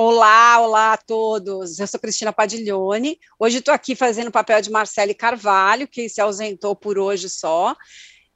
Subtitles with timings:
[0.00, 1.80] Olá, olá a todos.
[1.80, 3.18] Eu sou Cristina Padiglione.
[3.36, 7.74] Hoje estou aqui fazendo o papel de Marcele Carvalho, que se ausentou por hoje só.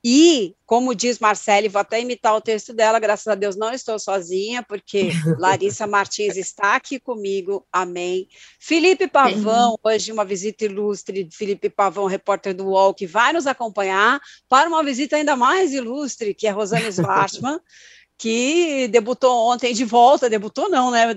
[0.05, 3.97] E, como diz Marcele, vou até imitar o texto dela, graças a Deus não estou
[3.97, 8.27] sozinha, porque Larissa Martins está aqui comigo, amém.
[8.59, 14.21] Felipe Pavão, hoje uma visita ilustre, Felipe Pavão, repórter do UOL, que vai nos acompanhar
[14.49, 17.61] para uma visita ainda mais ilustre, que é Rosane Svartman,
[18.19, 21.13] que debutou ontem de volta, debutou não, né?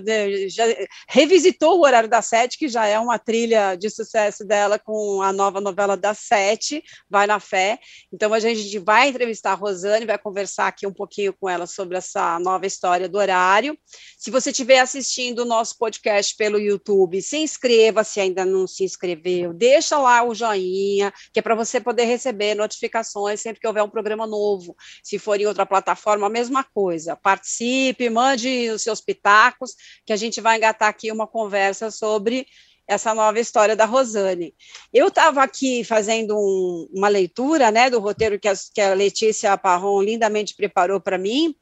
[0.48, 0.64] Já
[1.08, 5.32] revisitou o horário da sete, que já é uma trilha de sucesso dela com a
[5.32, 7.78] nova novela da sete, Vai na Fé.
[8.12, 11.96] Então a gente vai entrevistar a Rosane, vai conversar aqui um pouquinho com ela sobre
[11.96, 13.78] essa nova história do horário.
[14.18, 18.82] Se você estiver assistindo o nosso podcast pelo YouTube, se inscreva se ainda não se
[18.82, 23.84] inscreveu, deixa lá o joinha, que é para você poder receber notificações sempre que houver
[23.84, 24.74] um programa novo.
[25.04, 27.14] Se for em outra plataforma, a mesma coisa coisa.
[27.14, 32.46] Participe, mande os seus pitacos, que a gente vai engatar aqui uma conversa sobre
[32.88, 34.54] essa nova história da Rosane.
[34.92, 39.56] Eu estava aqui fazendo um, uma leitura né, do roteiro que a, que a Letícia
[39.58, 41.54] Parron lindamente preparou para mim,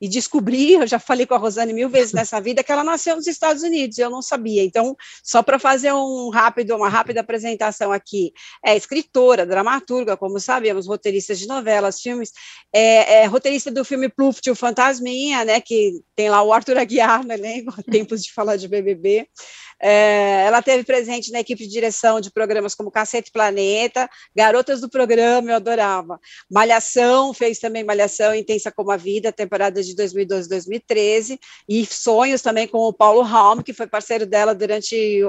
[0.00, 3.16] e descobri, eu já falei com a Rosane mil vezes nessa vida, que ela nasceu
[3.16, 4.62] nos Estados Unidos, eu não sabia.
[4.62, 8.32] Então, só para fazer um rápido, uma rápida apresentação aqui,
[8.64, 12.32] é escritora, dramaturga, como sabemos, roteirista de novelas, filmes,
[12.72, 17.24] é, é roteirista do filme Pluft, o Fantasminha, né, que tem lá o Arthur Aguiar
[17.24, 19.26] no elenco, tempos de falar de BBB,
[19.80, 24.88] é, ela teve presente na equipe de direção de programas como Cacete Planeta, Garotas do
[24.88, 26.18] Programa, eu adorava.
[26.50, 32.66] Malhação, fez também Malhação Intensa como a Vida, temporada de 2012 2013, e Sonhos também
[32.66, 35.20] com o Paulo Raum, que foi parceiro dela durante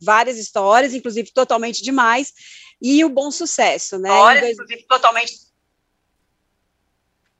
[0.00, 2.32] várias histórias, inclusive Totalmente Demais,
[2.80, 4.08] e o Bom Sucesso, né?
[4.08, 5.32] Histórias, inclusive Totalmente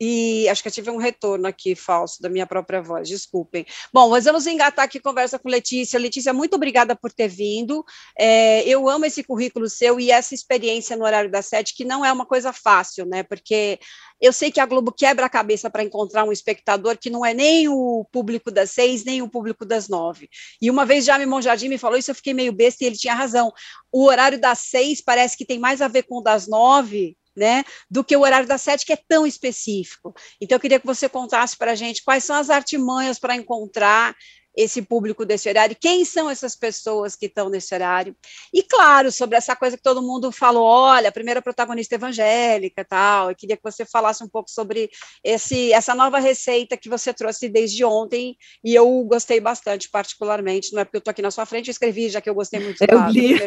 [0.01, 3.65] e acho que eu tive um retorno aqui falso da minha própria voz, desculpem.
[3.93, 5.99] Bom, mas vamos engatar aqui conversa com Letícia.
[5.99, 7.85] Letícia, muito obrigada por ter vindo.
[8.19, 12.05] É, eu amo esse currículo seu e essa experiência no horário da sete, que não
[12.05, 13.23] é uma coisa fácil, né?
[13.23, 13.79] Porque
[14.21, 17.33] eu sei que a Globo quebra a cabeça para encontrar um espectador que não é
[17.33, 20.29] nem o público das seis, nem o público das nove.
[20.61, 23.15] E uma vez Jaime Monjardim me falou isso, eu fiquei meio besta e ele tinha
[23.15, 23.53] razão.
[23.91, 27.65] O horário das seis parece que tem mais a ver com o das nove né,
[27.91, 30.15] do que o horário das sete, que é tão específico.
[30.41, 34.15] Então, eu queria que você contasse para a gente quais são as artimanhas para encontrar
[34.57, 38.17] esse público desse horário, quem são essas pessoas que estão nesse horário.
[38.53, 43.31] E, claro, sobre essa coisa que todo mundo falou, olha, a primeira protagonista evangélica tal,
[43.31, 44.89] eu queria que você falasse um pouco sobre
[45.23, 50.81] esse, essa nova receita que você trouxe desde ontem, e eu gostei bastante, particularmente, não
[50.81, 52.83] é porque eu estou aqui na sua frente, eu escrevi, já que eu gostei muito
[52.83, 53.37] eu do li.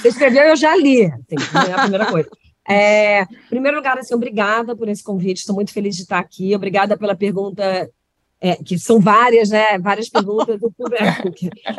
[0.00, 1.38] Você escreveu, eu já li, tem
[1.68, 2.30] é a primeira coisa.
[2.66, 6.54] É, em primeiro lugar, assim, obrigada por esse convite, estou muito feliz de estar aqui,
[6.54, 7.90] obrigada pela pergunta
[8.40, 9.78] é, que são várias, né?
[9.78, 11.02] Várias perguntas do público,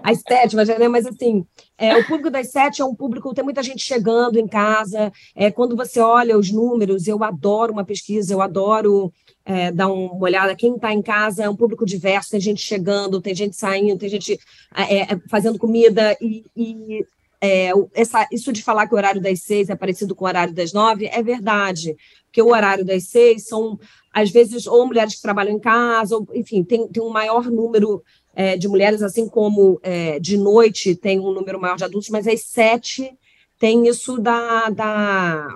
[0.03, 1.45] as sete, mas, né, mas assim,
[1.77, 5.11] é, o público das sete é um público, tem muita gente chegando em casa.
[5.35, 9.13] É, quando você olha os números, eu adoro uma pesquisa, eu adoro
[9.45, 10.55] é, dar uma olhada.
[10.55, 14.09] Quem está em casa é um público diverso, tem gente chegando, tem gente saindo, tem
[14.09, 14.39] gente
[14.75, 17.05] é, é, fazendo comida e, e
[17.41, 20.53] é, essa, isso de falar que o horário das seis é parecido com o horário
[20.53, 21.95] das nove é verdade,
[22.35, 23.79] porque o horário das seis são
[24.12, 28.03] às vezes, ou mulheres que trabalham em casa, ou, enfim, tem, tem um maior número
[28.34, 32.28] é, de mulheres, assim como é, de noite tem um número maior de adultos, mas
[32.28, 33.09] às sete
[33.57, 35.47] tem isso da, da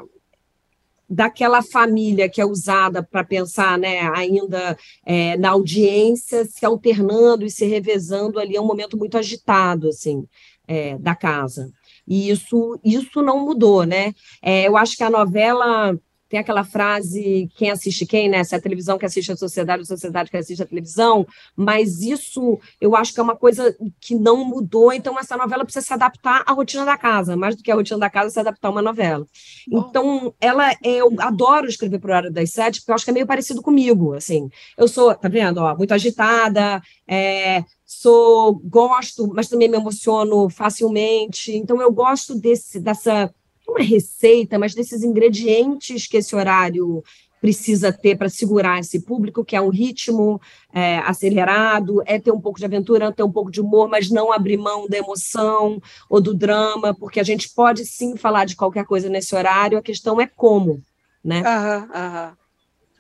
[1.10, 7.50] daquela família que é usada para pensar né, ainda é, na audiência, se alternando e
[7.50, 10.24] se revezando ali, é um momento muito agitado assim
[10.68, 11.72] é, da casa.
[12.08, 14.14] E isso, isso não mudou, né?
[14.42, 15.98] É, eu acho que a novela
[16.30, 18.44] tem aquela frase, quem assiste quem, né?
[18.44, 21.26] Se é a televisão que assiste a sociedade, a sociedade que assiste a televisão,
[21.56, 25.86] mas isso eu acho que é uma coisa que não mudou, então essa novela precisa
[25.86, 28.68] se adaptar à rotina da casa, mais do que a rotina da casa, se adaptar
[28.68, 29.26] a uma novela.
[29.68, 33.14] Então, ela, eu adoro escrever para o horário das sete, porque eu acho que é
[33.14, 34.50] meio parecido comigo, assim.
[34.78, 41.52] Eu sou, tá vendo, ó, muito agitada, é, sou, gosto, mas também me emociono facilmente,
[41.56, 43.34] então eu gosto desse, dessa
[43.70, 47.04] uma receita, mas desses ingredientes que esse horário
[47.42, 50.42] precisa ter para segurar esse público, que é um ritmo
[50.74, 54.32] é, acelerado, é ter um pouco de aventura, ter um pouco de humor, mas não
[54.32, 58.86] abrir mão da emoção ou do drama, porque a gente pode sim falar de qualquer
[58.86, 60.82] coisa nesse horário, a questão é como,
[61.24, 61.42] né?
[61.46, 62.39] Aham, aham.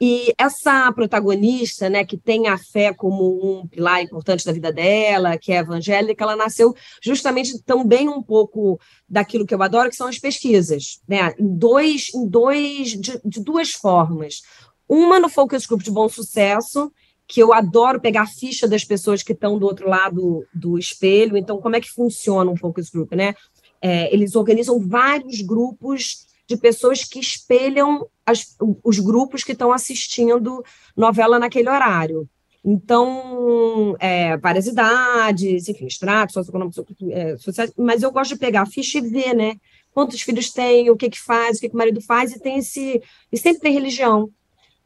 [0.02, 5.38] E essa protagonista, né, que tem a fé como um pilar importante da vida dela,
[5.38, 8.80] que é evangélica, ela nasceu justamente também um pouco
[9.10, 13.44] daquilo que eu adoro, que são as pesquisas, né, em dois, em dois de, de
[13.44, 14.42] duas formas.
[14.88, 16.92] Uma no Focus Group de Bom Sucesso,
[17.28, 21.38] que eu adoro pegar a ficha das pessoas que estão do outro lado do espelho.
[21.38, 23.36] Então, como é que funciona um focus group, né?
[23.80, 30.64] É, eles organizam vários grupos de pessoas que espelham as, os grupos que estão assistindo
[30.98, 32.28] novela naquele horário.
[32.66, 38.66] Então, é, várias idades, enfim, estratos socioeconômicos, é, sociais, mas eu gosto de pegar a
[38.66, 39.58] ficha e ver, né?
[39.94, 42.58] Quantos filhos tem, o que que faz, o que, que o marido faz, e tem
[42.58, 43.02] esse.
[43.32, 44.30] E sempre tem religião.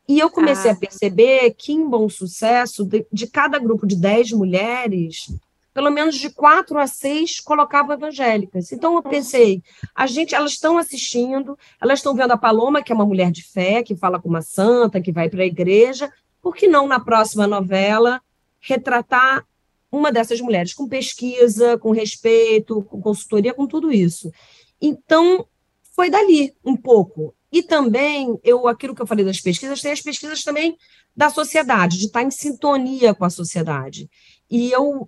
[0.08, 0.74] E eu comecei ah.
[0.74, 5.28] a perceber que, em bom sucesso, de, de, cada grupo de dez mulheres,
[5.74, 8.72] pelo menos de quatro a seis colocavam evangélicas.
[8.72, 9.64] Então eu pensei,
[9.96, 13.44] a gente, elas estão assistindo, elas estão vendo a Paloma, que é uma mulher de
[13.44, 16.12] fé, que fala com uma santa, que vai para a igreja.
[16.42, 18.22] Por que não, na próxima novela,
[18.60, 19.46] retratar
[19.92, 24.32] uma dessas mulheres com pesquisa, com respeito, com consultoria, com tudo isso?
[24.80, 25.48] Então,
[25.96, 27.34] foi dali um pouco.
[27.52, 30.76] E também, eu aquilo que eu falei das pesquisas, tem as pesquisas também
[31.16, 34.10] da sociedade, de estar em sintonia com a sociedade.
[34.50, 35.08] E eu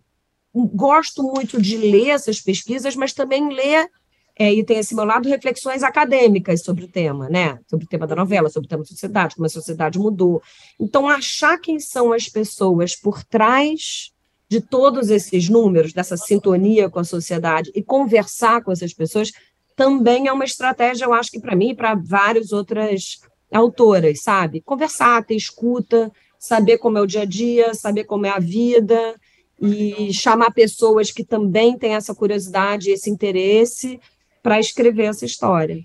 [0.63, 3.90] gosto muito de ler essas pesquisas, mas também ler,
[4.38, 7.60] é, e tem esse meu lado, reflexões acadêmicas sobre o tema, né?
[7.68, 10.42] Sobre o tema da novela, sobre o tema da sociedade, como a sociedade mudou.
[10.80, 14.12] Então, achar quem são as pessoas por trás
[14.48, 19.31] de todos esses números, dessa sintonia com a sociedade, e conversar com essas pessoas,
[19.75, 23.19] também é uma estratégia, eu acho que para mim e para várias outras
[23.51, 24.62] autoras, sabe?
[24.62, 29.16] Conversar, ter escuta, saber como é o dia a dia, saber como é a vida
[29.62, 34.00] e chamar pessoas que também têm essa curiosidade, esse interesse
[34.44, 35.84] para escrever essa história.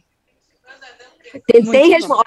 [1.47, 2.25] Tentei responder,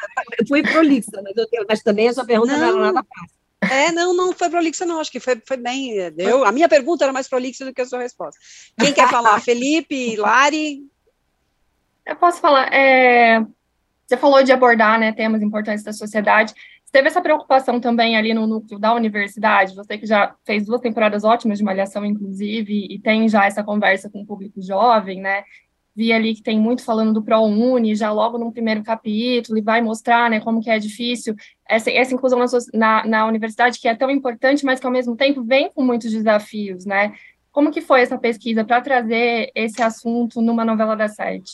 [0.48, 3.44] fui prolixa, mas, eu, mas também a sua pergunta não, não era nada fácil.
[3.72, 5.00] É, não, não foi prolixa, não.
[5.00, 6.12] Acho que foi, foi bem.
[6.12, 6.44] Deu.
[6.44, 8.40] A minha pergunta era mais prolixa do que a sua resposta.
[8.78, 9.40] Quem quer falar?
[9.42, 10.82] Felipe, Lari?
[12.06, 12.74] Eu posso falar.
[12.74, 13.46] É,
[14.06, 16.54] você falou de abordar né, temas importantes da sociedade.
[16.94, 19.76] Teve essa preocupação também ali no núcleo da universidade?
[19.76, 24.12] Você que já fez duas temporadas ótimas de Malhação, inclusive, e tem já essa conversa
[24.12, 25.44] com o público jovem, né?
[25.96, 29.82] Vi ali que tem muito falando do ProUni, já logo no primeiro capítulo, e vai
[29.82, 31.36] mostrar né, como que é difícil
[31.68, 35.16] essa, essa inclusão na, na, na universidade, que é tão importante, mas que, ao mesmo
[35.16, 37.12] tempo, vem com muitos desafios, né?
[37.52, 41.54] Como que foi essa pesquisa para trazer esse assunto numa novela da sete?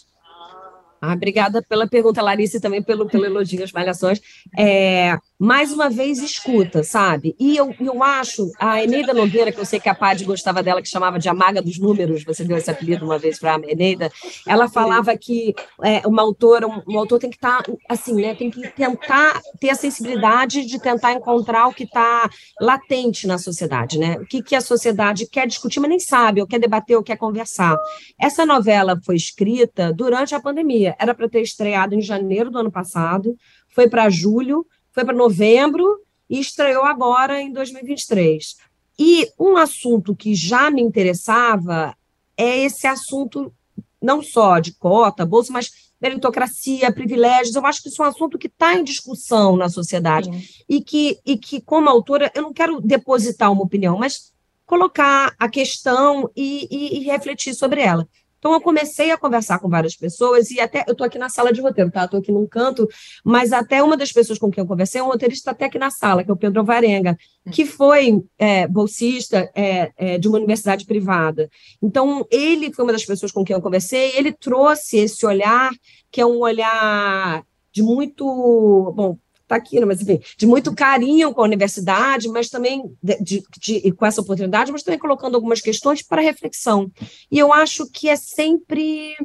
[1.01, 4.19] Ah, obrigada pela pergunta, Larissa, e também pelo, pelo elogio às malhações.
[4.57, 7.33] É, mais uma vez, escuta, sabe?
[7.39, 10.81] E eu, eu acho, a Eneida Nogueira, que eu sei que a Pad gostava dela,
[10.81, 13.71] que chamava de a maga dos números, você deu esse apelido uma vez para a
[13.71, 14.11] Eneida,
[14.45, 18.35] ela falava que é, uma autora, um, um, autor tem que estar, tá, assim, né,
[18.35, 23.97] tem que tentar ter a sensibilidade de tentar encontrar o que está latente na sociedade,
[23.97, 24.17] né?
[24.19, 27.15] O que, que a sociedade quer discutir, mas nem sabe, ou quer debater, ou quer
[27.15, 27.77] conversar.
[28.19, 32.71] Essa novela foi escrita durante a pandemia, era para ter estreado em janeiro do ano
[32.71, 33.37] passado,
[33.69, 34.65] foi para julho,
[34.99, 38.57] foi para novembro e estreou agora em 2023.
[38.97, 41.95] E um assunto que já me interessava
[42.35, 43.53] é esse assunto
[44.01, 47.55] não só de cota, bolsa, mas meritocracia, privilégios.
[47.55, 50.29] Eu acho que isso é um assunto que está em discussão na sociedade
[50.67, 54.33] e que, e que, como autora, eu não quero depositar uma opinião, mas
[54.65, 58.07] colocar a questão e, e, e refletir sobre ela.
[58.39, 61.53] Então, eu comecei a conversar com várias pessoas, e até eu estou aqui na sala
[61.53, 62.05] de roteiro, tá?
[62.05, 62.87] Estou aqui num canto,
[63.23, 66.23] mas até uma das pessoas com quem eu conversei, um roteirista até aqui na sala,
[66.23, 67.17] que é o Pedro Varenga,
[67.51, 71.49] que foi é, bolsista é, é, de uma universidade privada.
[71.81, 75.71] Então, ele foi uma das pessoas com quem eu conversei, ele trouxe esse olhar,
[76.11, 78.93] que é um olhar de muito.
[78.95, 79.17] Bom,
[79.49, 83.43] está aqui, né, mas enfim, de muito carinho com a universidade, mas também de, de,
[83.59, 86.91] de, com essa oportunidade, mas também colocando algumas questões para reflexão.
[87.31, 89.15] E eu acho que é sempre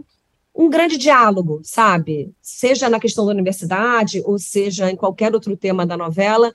[0.54, 2.32] um grande diálogo, sabe?
[2.40, 6.52] Seja na questão da universidade, ou seja em qualquer outro tema da novela,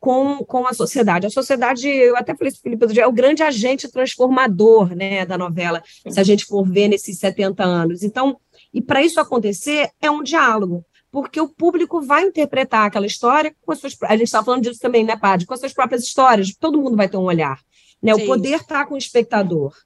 [0.00, 1.26] com, com a sociedade.
[1.26, 5.38] A sociedade, eu até falei isso para Felipe, é o grande agente transformador né, da
[5.38, 8.02] novela, se a gente for ver nesses 70 anos.
[8.02, 8.36] Então,
[8.74, 13.70] e para isso acontecer, é um diálogo porque o público vai interpretar aquela história com
[13.70, 13.94] as suas.
[14.04, 15.46] A gente está falando disso também, né, Padre?
[15.46, 17.60] Com as suas próprias histórias, todo mundo vai ter um olhar.
[18.02, 18.14] Né?
[18.14, 19.76] O poder está com o espectador.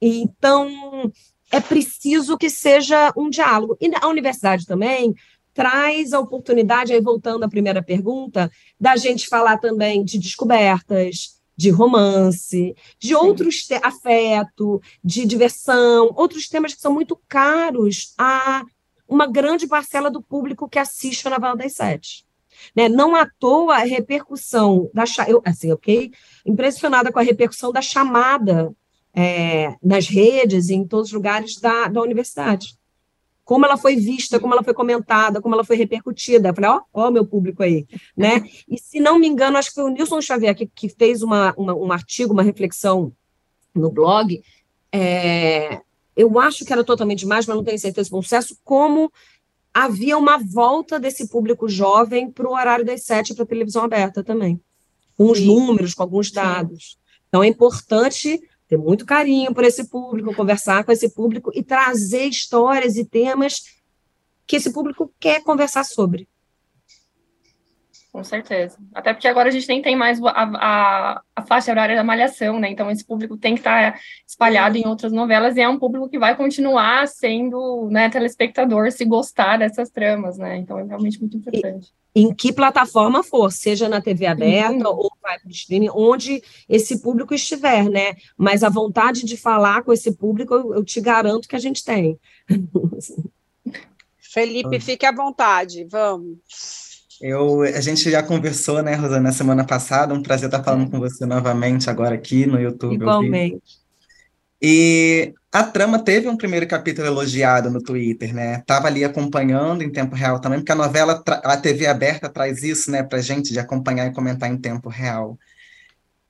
[0.00, 1.10] Então,
[1.50, 3.78] é preciso que seja um diálogo.
[3.80, 5.14] E a universidade também
[5.54, 11.70] traz a oportunidade, aí voltando à primeira pergunta, da gente falar também de descobertas, de
[11.70, 13.14] romance, de Sim.
[13.14, 18.64] outros afeto, de diversão, outros temas que são muito caros a
[19.08, 22.24] uma grande parcela do público que assiste a novela das sete.
[22.74, 22.88] Né?
[22.88, 26.12] Não à toa a repercussão da eu assim, fiquei
[26.46, 28.74] impressionada com a repercussão da chamada
[29.12, 32.76] é, nas redes e em todos os lugares da, da universidade.
[33.44, 36.48] como ela foi vista, como ela foi comentada, como ela foi repercutida.
[36.48, 38.42] Eu falei, ó, ó, meu público aí, né?
[38.66, 41.52] E se não me engano, acho que foi o Nilson Xavier que, que fez uma,
[41.56, 43.12] uma, um artigo, uma reflexão
[43.74, 44.42] no blog.
[44.90, 45.82] É,
[46.16, 49.12] eu acho que era totalmente demais, mas não tenho certeza do sucesso, como
[49.72, 54.22] havia uma volta desse público jovem para o horário das sete para a televisão aberta
[54.22, 54.60] também,
[55.16, 56.92] com os números, com alguns dados.
[56.92, 56.98] Sim.
[57.28, 62.26] Então é importante ter muito carinho por esse público, conversar com esse público e trazer
[62.26, 63.62] histórias e temas
[64.46, 66.28] que esse público quer conversar sobre.
[68.14, 68.78] Com certeza.
[68.94, 72.60] Até porque agora a gente nem tem mais a, a, a faixa horária da malhação,
[72.60, 72.70] né?
[72.70, 76.16] Então esse público tem que estar espalhado em outras novelas e é um público que
[76.16, 80.58] vai continuar sendo né, telespectador se gostar dessas tramas, né?
[80.58, 81.92] Então é realmente muito importante.
[82.14, 84.96] E, em que plataforma for, seja na TV aberta uhum.
[84.96, 88.14] ou vai para o streaming, onde esse público estiver, né?
[88.38, 91.82] Mas a vontade de falar com esse público, eu, eu te garanto que a gente
[91.82, 92.16] tem.
[94.20, 96.93] Felipe, fique à vontade, vamos.
[97.20, 100.14] Eu, a gente já conversou, né, Rosana, na semana passada.
[100.14, 102.94] Um prazer estar falando com você novamente agora aqui no YouTube.
[102.94, 103.62] Igualmente.
[104.60, 108.62] E a trama teve um primeiro capítulo elogiado no Twitter, né?
[108.66, 112.90] Tava ali acompanhando em tempo real também, porque a novela, a TV aberta traz isso,
[112.90, 115.38] né, pra gente de acompanhar e comentar em tempo real.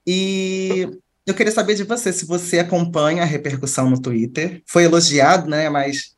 [0.05, 0.87] E
[1.25, 4.61] eu queria saber de você, se você acompanha a repercussão no Twitter.
[4.65, 6.15] Foi elogiado, né, mas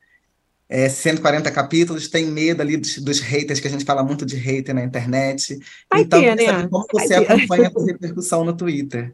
[0.70, 4.36] é, 140 capítulos, tem medo ali dos, dos, haters, que a gente fala muito de
[4.36, 5.58] hater na internet.
[5.90, 6.68] Vai então, ter, né?
[6.68, 9.14] como você acompanha a repercussão no Twitter?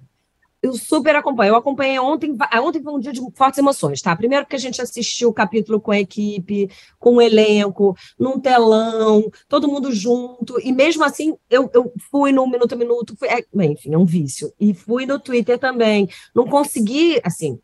[0.63, 1.49] Eu super acompanho.
[1.49, 2.33] Eu acompanhei ontem.
[2.61, 4.15] Ontem foi um dia de fortes emoções, tá?
[4.15, 9.29] Primeiro porque a gente assistiu o capítulo com a equipe, com o elenco, num telão,
[9.49, 10.57] todo mundo junto.
[10.61, 13.13] E mesmo assim, eu, eu fui no Minuto a Minuto.
[13.19, 14.53] Fui, é, enfim, é um vício.
[14.57, 16.07] E fui no Twitter também.
[16.33, 17.59] Não consegui, assim,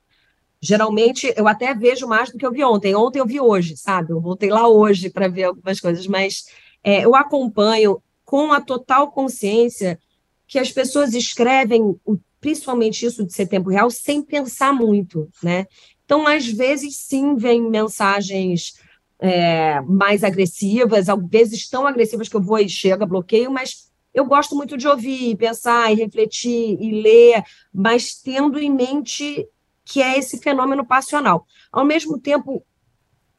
[0.61, 2.95] Geralmente eu até vejo mais do que eu vi ontem.
[2.95, 4.11] Ontem eu vi hoje, sabe?
[4.11, 6.45] Eu voltei lá hoje para ver algumas coisas, mas
[6.83, 9.99] é, eu acompanho com a total consciência
[10.47, 11.95] que as pessoas escrevem,
[12.41, 15.65] principalmente isso de ser tempo real, sem pensar muito, né?
[16.03, 18.73] Então, às vezes, sim, vem mensagens
[19.19, 24.25] é, mais agressivas, às vezes tão agressivas que eu vou e chega, bloqueio, mas eu
[24.25, 29.47] gosto muito de ouvir, pensar e refletir e ler, mas tendo em mente
[29.89, 31.47] que é esse fenômeno passional.
[31.71, 32.63] Ao mesmo tempo,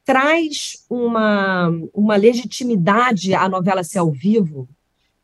[0.03, 4.67] traz uma, uma legitimidade à novela ser ao vivo,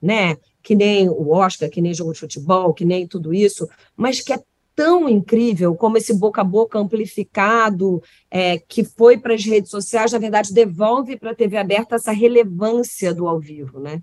[0.01, 0.37] né?
[0.63, 4.31] Que nem o Oscar, que nem jogo de futebol, que nem tudo isso, mas que
[4.31, 4.41] é
[4.73, 10.13] tão incrível como esse boca a boca amplificado é, que foi para as redes sociais,
[10.13, 14.01] na verdade, devolve para a TV aberta essa relevância do ao vivo, né?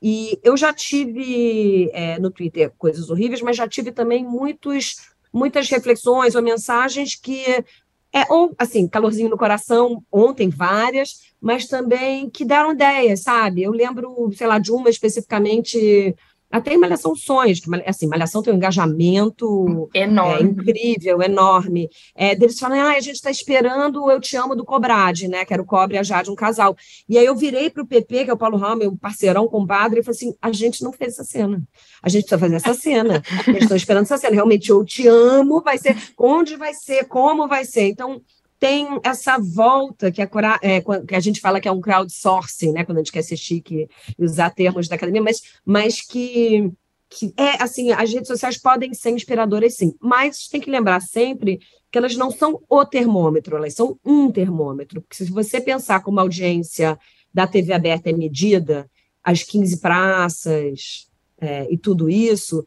[0.00, 5.68] E eu já tive é, no Twitter coisas horríveis, mas já tive também muitos muitas
[5.68, 7.64] reflexões ou mensagens que
[8.12, 13.64] é, ou, assim, calorzinho no coração, ontem várias, mas também que deram ideias, sabe?
[13.64, 16.14] Eu lembro, sei lá, de uma especificamente
[16.54, 20.40] até em Malhação Sonhos, que assim, Malhação tem um engajamento enorme.
[20.40, 21.90] É, incrível, enorme.
[22.14, 25.44] É, deles falam, ah, a gente está esperando o Eu Te Amo do Cobrade, né?
[25.44, 26.76] Que era o Cobre e a Jade, um casal.
[27.08, 29.98] E aí eu virei para o PP, que é o Paulo Ramos, meu parceirão, compadre,
[29.98, 31.60] e falei assim: a gente não fez essa cena.
[32.00, 33.20] A gente precisa fazer essa cena.
[33.48, 34.34] Eles estão esperando essa cena.
[34.34, 35.96] Realmente, eu te amo, vai ser.
[36.16, 37.06] Onde vai ser?
[37.06, 37.88] Como vai ser?
[37.88, 38.22] Então,
[38.58, 40.28] tem essa volta que a,
[40.62, 43.36] é, que a gente fala que é um crowdsourcing, né, quando a gente quer ser
[43.36, 46.70] chique e usar termos da academia, mas, mas que,
[47.10, 51.60] que é assim, as redes sociais podem ser inspiradoras sim, mas tem que lembrar sempre
[51.90, 56.18] que elas não são o termômetro, elas são um termômetro, porque se você pensar como
[56.18, 56.98] a audiência
[57.32, 58.88] da TV aberta é medida,
[59.22, 61.08] as 15 praças
[61.40, 62.64] é, e tudo isso,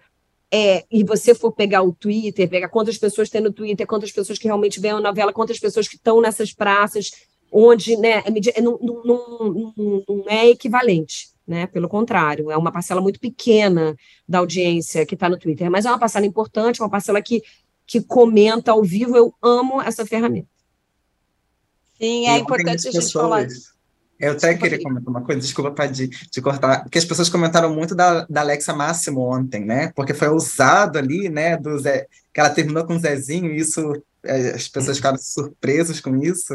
[0.51, 4.39] é, e você for pegar o Twitter, pegar quantas pessoas tem no Twitter, quantas pessoas
[4.39, 7.11] que realmente veem a novela, quantas pessoas que estão nessas praças,
[7.51, 8.23] onde né,
[8.55, 11.29] é, não, não, não, não é equivalente.
[11.45, 11.65] Né?
[11.67, 13.95] Pelo contrário, é uma parcela muito pequena
[14.27, 17.41] da audiência que está no Twitter, mas é uma parcela importante, uma parcela que,
[17.85, 19.15] que comenta ao vivo.
[19.15, 20.49] Eu amo essa ferramenta.
[21.97, 23.76] Sim, é importante a gente falar isso.
[24.19, 27.29] Eu até desculpa, queria comentar uma coisa, desculpa para de, de, cortar, porque as pessoas
[27.29, 29.91] comentaram muito da, da Alexa Máximo ontem, né?
[29.95, 31.55] Porque foi usado ali, né?
[31.55, 33.93] Do Zé, que ela terminou com o Zezinho, e isso
[34.23, 36.53] é, as pessoas ficaram surpresas com isso.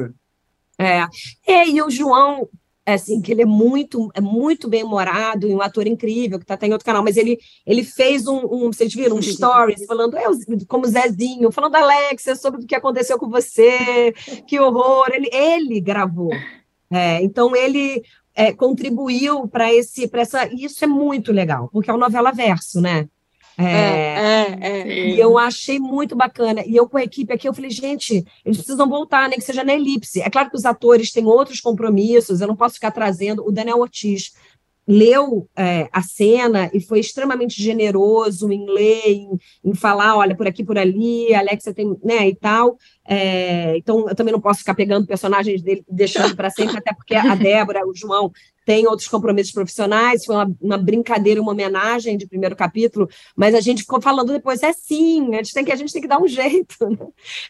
[0.77, 1.07] É,
[1.47, 2.49] é e o João,
[2.85, 6.55] assim, que ele é muito, é muito bem humorado e um ator incrível, que está
[6.55, 10.17] até em outro canal, mas ele, ele fez um, um vocês viram, um stories falando,
[10.17, 10.25] é,
[10.67, 14.13] como Zezinho, falando da Alexa, sobre o que aconteceu com você,
[14.49, 16.33] que horror, ele, ele gravou.
[16.93, 18.03] É, então ele
[18.35, 22.33] é, contribuiu para esse, para essa, e isso é muito legal, porque é uma novela
[22.33, 23.09] verso, né?
[23.59, 26.63] É, é, é, E eu achei muito bacana.
[26.67, 29.43] E eu com a equipe aqui, eu falei, gente, eles precisam voltar, nem né, que
[29.43, 30.23] seja na elipse.
[30.23, 33.47] É claro que os atores têm outros compromissos, eu não posso ficar trazendo.
[33.47, 34.33] O Daniel Ortiz
[34.87, 40.47] leu é, a cena e foi extremamente generoso em ler, em, em, falar, olha, por
[40.47, 42.77] aqui, por ali, Alexia tem, né, e tal.
[43.07, 47.15] É, então, eu também não posso ficar pegando personagens dele, deixando para sempre, até porque
[47.15, 48.33] a Débora, o João,
[48.65, 53.61] tem outros compromissos profissionais, foi uma, uma, brincadeira, uma homenagem de primeiro capítulo, mas a
[53.61, 56.21] gente ficou falando depois, é sim, a gente tem que, a gente tem que dar
[56.21, 56.77] um jeito.
[56.93, 57.07] Né?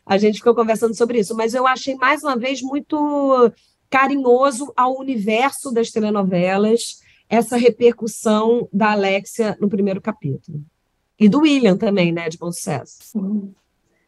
[0.06, 3.50] A gente ficou conversando sobre isso, mas eu achei, mais uma vez, muito
[3.90, 7.00] carinhoso ao universo das telenovelas,
[7.32, 10.62] essa repercussão da Alexia no primeiro capítulo.
[11.18, 12.98] E do William também, né, de bom sucesso.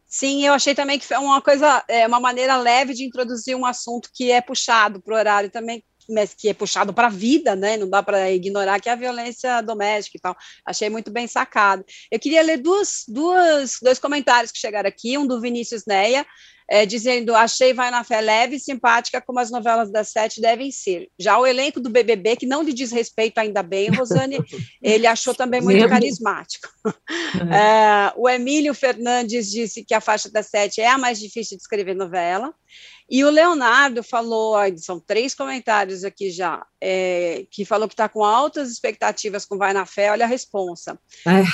[0.07, 0.47] Sim.
[0.47, 4.11] eu achei também que foi uma coisa, é, uma maneira leve de introduzir um assunto
[4.13, 7.79] que é puxado para o horário também, mas que é puxado para a vida, né?
[7.79, 10.37] Não dá para ignorar que é a violência doméstica e tal.
[10.67, 11.83] Achei muito bem sacado.
[12.11, 16.27] Eu queria ler duas, duas, dois comentários que chegaram aqui, um do Vinícius Neia,
[16.69, 20.71] é, dizendo: achei Vai na Fé leve e simpática, como as novelas das sete devem
[20.71, 21.09] ser.
[21.19, 24.39] Já o elenco do BBB, que não lhe diz respeito ainda bem, Rosane,
[24.83, 26.69] ele achou também muito carismático.
[27.35, 31.63] É, o Emílio Fernandes disse que a faixa das sete é a mais difícil de
[31.63, 32.55] escrever novela.
[33.09, 38.25] E o Leonardo falou, são três comentários aqui já, é, que falou que está com
[38.25, 40.99] altas expectativas com Vai na Fé, olha a responsa.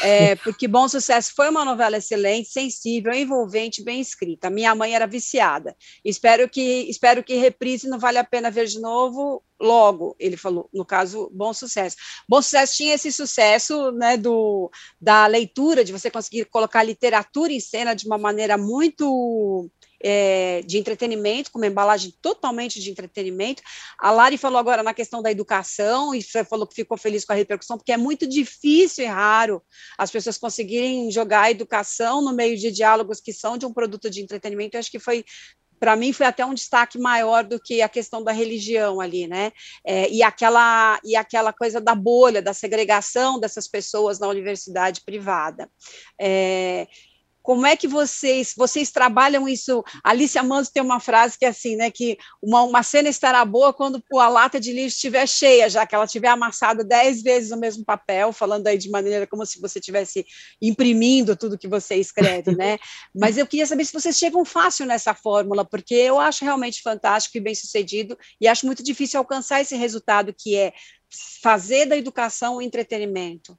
[0.02, 4.48] É, porque Bom Sucesso foi uma novela excelente, sensível, envolvente, bem escrita.
[4.48, 5.76] Minha mãe era viciada.
[6.04, 10.68] Espero que, espero que reprise não vale a pena ver de novo logo, ele falou,
[10.72, 11.96] no caso, Bom Sucesso.
[12.28, 17.60] Bom Sucesso tinha esse sucesso né, do, da leitura, de você conseguir colocar literatura em
[17.60, 19.70] cena de uma maneira muito
[20.02, 23.62] é, de entretenimento, com uma embalagem totalmente de entretenimento.
[23.98, 27.32] A Lari falou agora na questão da educação, e você falou que ficou feliz com
[27.32, 29.62] a repercussão, porque é muito difícil e raro
[29.98, 34.08] as pessoas conseguirem jogar a educação no meio de diálogos que são de um produto
[34.08, 34.76] de entretenimento.
[34.76, 35.24] Eu acho que foi
[35.80, 39.50] para mim foi até um destaque maior do que a questão da religião ali, né?
[39.82, 45.70] É, e, aquela, e aquela coisa da bolha, da segregação dessas pessoas na universidade privada.
[46.20, 46.86] É,
[47.42, 49.82] como é que vocês vocês trabalham isso?
[50.04, 51.90] Alicia Manso tem uma frase que é assim, né?
[51.90, 55.94] Que uma, uma cena estará boa quando a lata de lixo estiver cheia, já que
[55.94, 59.78] ela tiver amassado dez vezes o mesmo papel, falando aí de maneira como se você
[59.78, 60.26] estivesse
[60.60, 62.78] imprimindo tudo que você escreve, né?
[63.14, 67.36] Mas eu queria saber se vocês chegam fácil nessa fórmula, porque eu acho realmente fantástico
[67.36, 70.72] e bem sucedido, e acho muito difícil alcançar esse resultado que é
[71.42, 73.58] fazer da educação o entretenimento.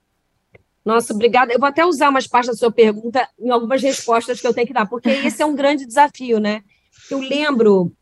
[0.83, 1.53] Nossa, obrigada.
[1.53, 4.67] Eu vou até usar umas partes da sua pergunta em algumas respostas que eu tenho
[4.67, 6.61] que dar, porque esse é um grande desafio, né?
[7.09, 7.93] Eu lembro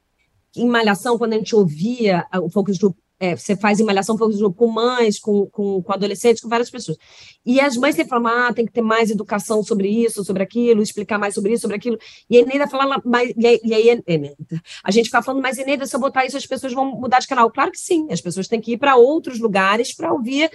[0.55, 4.37] em Malhação, quando a gente ouvia o Focus Group, é, você faz em Malhação Focus
[4.37, 6.97] Group com mães, com, com, com, adolescentes, com várias pessoas.
[7.45, 10.81] E as mães sempre falam, ah, tem que ter mais educação sobre isso, sobre aquilo,
[10.81, 11.97] explicar mais sobre isso, sobre aquilo.
[12.29, 14.03] E a Eneida fala, mais, e aí, e aí
[14.83, 17.27] a gente fica falando, mas Eneida, se eu botar isso, as pessoas vão mudar de
[17.27, 17.51] canal.
[17.51, 20.49] Claro que sim, as pessoas têm que ir para outros lugares para ouvir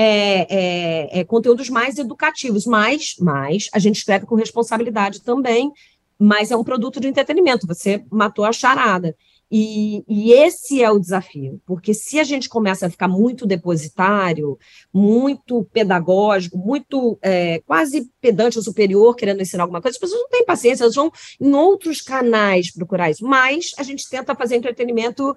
[0.00, 5.72] é, é, é, conteúdos mais educativos, mas, mas a gente escreve com responsabilidade também,
[6.16, 9.16] mas é um produto de entretenimento, você matou a charada.
[9.50, 14.58] E, e, esse é o desafio, porque se a gente começa a ficar muito depositário,
[14.92, 20.28] muito pedagógico, muito é, quase pedante ou superior, querendo ensinar alguma coisa, as pessoas não
[20.28, 23.24] têm paciência, elas vão em outros canais procurar isso.
[23.24, 25.34] Mas a gente tenta fazer entretenimento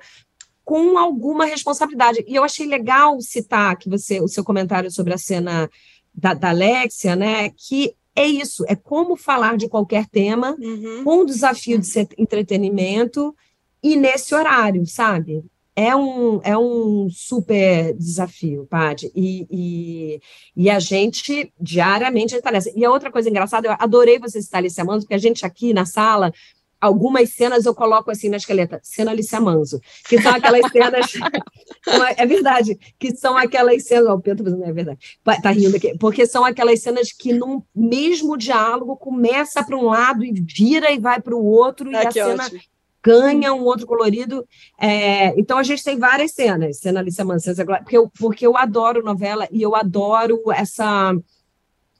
[0.63, 2.24] com alguma responsabilidade.
[2.28, 5.69] E eu achei legal citar que você, o seu comentário sobre a cena
[6.13, 7.50] da, da Alexia, né?
[7.50, 11.04] Que é isso, é como falar de qualquer tema uhum.
[11.04, 13.34] com o desafio de ser entretenimento
[13.82, 15.43] e nesse horário, sabe?
[15.74, 20.21] É um, é um super desafio, Pad, e, e,
[20.56, 22.69] e, a gente diariamente está nessa.
[22.76, 25.45] E a outra coisa engraçada, eu adorei você estar ali se amando, porque a gente
[25.45, 26.34] aqui na sala
[26.82, 31.13] algumas cenas eu coloco assim na esqueleta, cena Alicia Manso, que são aquelas cenas,
[32.17, 35.96] é verdade, que são aquelas cenas, ó, o Pedro não é verdade, tá rindo aqui,
[36.00, 41.00] porque são aquelas cenas que num mesmo diálogo começa para um lado e vira e
[41.00, 42.62] vai para o outro, ah, e a cena ótimo.
[43.04, 44.44] ganha um outro colorido,
[44.80, 49.04] é, então a gente tem várias cenas, cena Alicia Manso, porque eu, porque eu adoro
[49.04, 51.15] novela e eu adoro essa...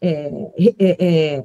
[0.04, 0.32] É,
[0.80, 1.44] é, é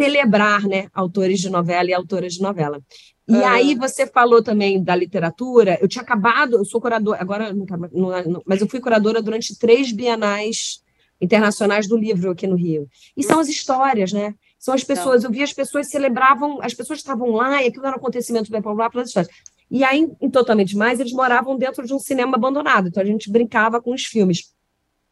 [0.00, 2.80] celebrar né, autores de novela e autoras de novela.
[3.28, 3.52] E ah.
[3.52, 5.78] aí você falou também da literatura.
[5.78, 9.58] Eu tinha acabado, eu sou curadora, agora não, não, não, mas eu fui curadora durante
[9.58, 10.82] três bienais
[11.20, 12.88] internacionais do livro aqui no Rio.
[13.14, 14.34] E são as histórias, né?
[14.58, 17.94] São as pessoas, eu vi as pessoas celebravam, as pessoas estavam lá e aquilo era
[17.94, 19.30] um acontecimento bem popular pelas histórias.
[19.70, 23.30] E aí, em Totalmente Mais, eles moravam dentro de um cinema abandonado, então a gente
[23.30, 24.50] brincava com os filmes.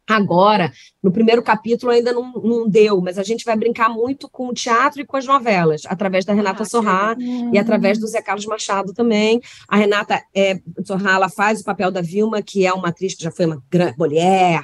[0.08, 4.48] Agora, no primeiro capítulo ainda não, não, deu, mas a gente vai brincar muito com
[4.48, 7.14] o teatro e com as novelas, através da Renata ah, Sorrá
[7.52, 9.38] e através do Zé Carlos Machado também.
[9.68, 13.22] A Renata é, Sorrá ela faz o papel da Vilma, que é uma atriz que
[13.22, 14.62] já foi uma grande mulher,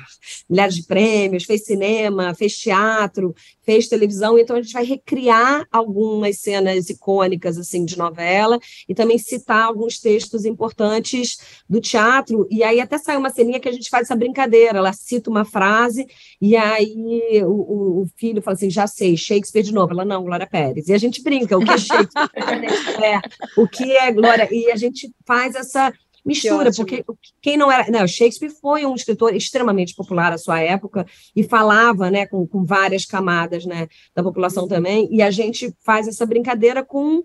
[0.48, 6.38] mulheres de prêmios, fez cinema, fez teatro, fez televisão, então a gente vai recriar algumas
[6.38, 12.80] cenas icônicas assim de novela e também citar alguns textos importantes do teatro, e aí
[12.80, 16.06] até sai uma ceninha que a gente faz essa brincadeira, ela cita uma frase,
[16.40, 20.46] e aí o, o filho fala assim, já sei, Shakespeare de novo, ela, não, Glória
[20.46, 23.20] Pérez, e a gente brinca, o que é Shakespeare, é,
[23.60, 25.92] o que é Glória, e a gente faz essa
[26.24, 27.04] mistura, que porque
[27.42, 27.90] quem não era.
[27.90, 32.64] Não, Shakespeare foi um escritor extremamente popular à sua época e falava né, com, com
[32.64, 37.22] várias camadas né, da população também, e a gente faz essa brincadeira com,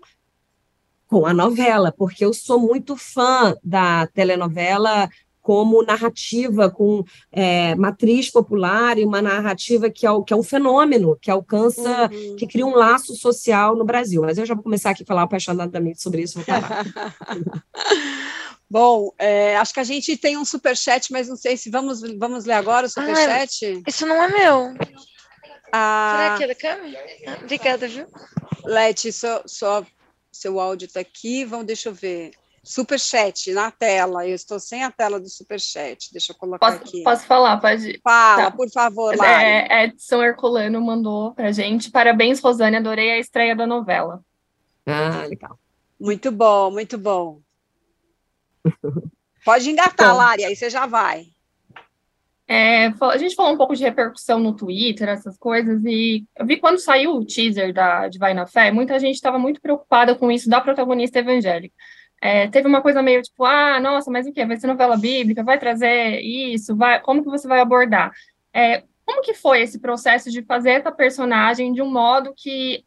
[1.08, 5.10] com a novela, porque eu sou muito fã da telenovela
[5.42, 11.18] como narrativa, com é, matriz popular e uma narrativa que é, que é um fenômeno,
[11.22, 12.36] que alcança, uhum.
[12.36, 14.22] que cria um laço social no Brasil.
[14.22, 16.86] Mas eu já vou começar aqui a falar apaixonadamente sobre isso, vou falar.
[18.70, 22.02] Bom, é, acho que a gente tem um super chat, mas não sei se vamos,
[22.20, 23.82] vamos ler agora o super ah, chat.
[23.88, 24.76] Isso não é meu.
[25.74, 27.06] Ah, Será que é da câmera?
[27.26, 28.06] Ah, obrigada, viu?
[28.64, 29.84] Leti, só, só
[30.32, 31.46] seu áudio está aqui.
[31.46, 32.32] Vamos, deixa eu ver.
[32.70, 34.28] Super chat na tela.
[34.28, 36.14] Eu estou sem a tela do super chat.
[36.14, 37.02] Deixa eu colocar posso, aqui.
[37.02, 37.58] Posso falar?
[37.58, 38.00] Pode.
[38.04, 38.52] Fala, tá.
[38.52, 39.44] por favor, Lari.
[39.44, 41.90] É, Edson Herculano mandou para gente.
[41.90, 42.78] Parabéns, Rosane.
[42.78, 44.24] Adorei a estreia da novela.
[44.86, 45.58] Ah, legal.
[46.00, 47.42] Muito bom, muito bom.
[49.44, 51.26] Pode engatar, Lari, aí você já vai.
[52.48, 56.58] É, a gente falou um pouco de repercussão no Twitter, essas coisas, e eu vi
[56.58, 60.32] quando saiu o teaser da, de Vai na Fé, muita gente estava muito preocupada com
[60.32, 61.74] isso da protagonista evangélica.
[62.22, 64.46] É, teve uma coisa meio tipo, ah, nossa, mas o que?
[64.46, 65.44] Vai ser novela bíblica?
[65.44, 66.76] Vai trazer isso?
[66.76, 68.12] Vai, como que você vai abordar?
[68.54, 72.84] É, como que foi esse processo de fazer essa personagem de um modo que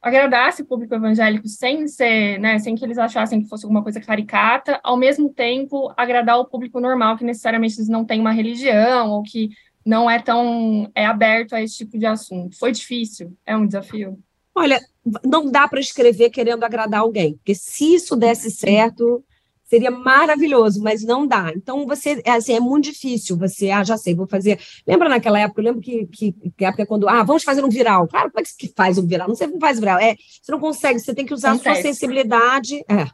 [0.00, 4.00] agradasse o público evangélico sem ser, né, sem que eles achassem que fosse alguma coisa
[4.00, 9.10] caricata, ao mesmo tempo agradar o público normal, que necessariamente eles não têm uma religião
[9.10, 9.50] ou que
[9.84, 12.56] não é tão é aberto a esse tipo de assunto.
[12.58, 13.36] Foi difícil?
[13.44, 14.18] É um desafio?
[14.54, 14.80] Olha,
[15.24, 19.24] não dá para escrever querendo agradar alguém, porque se isso desse certo,
[19.66, 21.52] Seria maravilhoso, mas não dá.
[21.52, 24.60] Então, você, é assim, é muito difícil você, ah, já sei, vou fazer.
[24.86, 25.60] Lembra naquela época?
[25.60, 28.06] Eu lembro que, que, que época quando, ah, vamos fazer um viral.
[28.06, 29.26] Claro, como é que faz um viral?
[29.26, 29.98] Não sei como faz viral.
[29.98, 31.68] É, você não consegue, você tem que usar Acontece.
[31.68, 32.76] a sua sensibilidade.
[32.88, 33.08] É.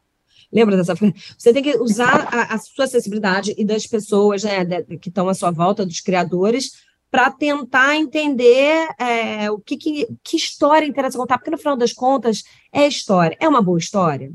[0.52, 1.14] Lembra dessa frase?
[1.38, 4.62] Você tem que usar a, a sua sensibilidade e das pessoas né,
[5.00, 6.72] que estão à sua volta, dos criadores,
[7.12, 11.92] para tentar entender é, o que, que, que história interessa contar, porque no final das
[11.92, 13.36] contas é história.
[13.38, 14.32] É uma boa história?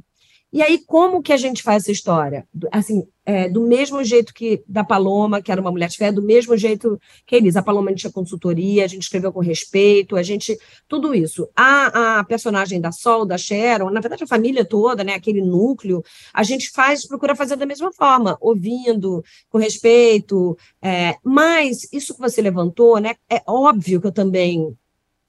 [0.58, 2.48] E aí, como que a gente faz essa história?
[2.72, 6.24] Assim, é, do mesmo jeito que da Paloma, que era uma mulher de fé, do
[6.24, 7.56] mesmo jeito que eles.
[7.56, 10.58] A Paloma a gente tinha consultoria, a gente escreveu com respeito, a gente.
[10.88, 11.48] Tudo isso.
[11.56, 16.04] A, a personagem da Sol, da Sharon, na verdade, a família toda, né, aquele núcleo,
[16.34, 20.58] a gente faz, procura fazer da mesma forma, ouvindo, com respeito.
[20.82, 24.76] É, mas isso que você levantou, né, é óbvio que eu também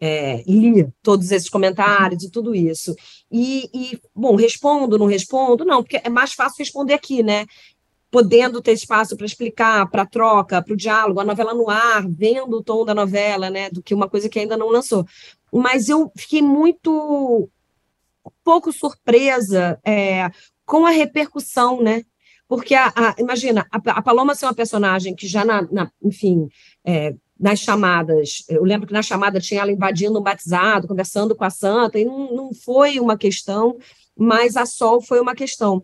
[0.00, 2.94] é, li todos esses comentários e tudo isso.
[3.30, 5.64] E, e, bom, respondo, não respondo?
[5.64, 7.46] Não, porque é mais fácil responder aqui, né?
[8.10, 12.56] Podendo ter espaço para explicar, para troca, para o diálogo, a novela no ar, vendo
[12.56, 13.70] o tom da novela, né?
[13.70, 15.04] Do que uma coisa que ainda não lançou.
[15.52, 17.48] Mas eu fiquei muito
[18.44, 20.30] pouco surpresa é,
[20.64, 22.02] com a repercussão, né?
[22.46, 26.48] Porque, a, a imagina, a, a, Paloma ser uma personagem que já, na, na enfim,
[26.82, 28.42] é, nas chamadas.
[28.48, 32.04] Eu lembro que na chamada tinha ela invadindo um batizado, conversando com a santa, e
[32.04, 33.78] não, não foi uma questão,
[34.16, 35.82] mas a Sol foi uma questão.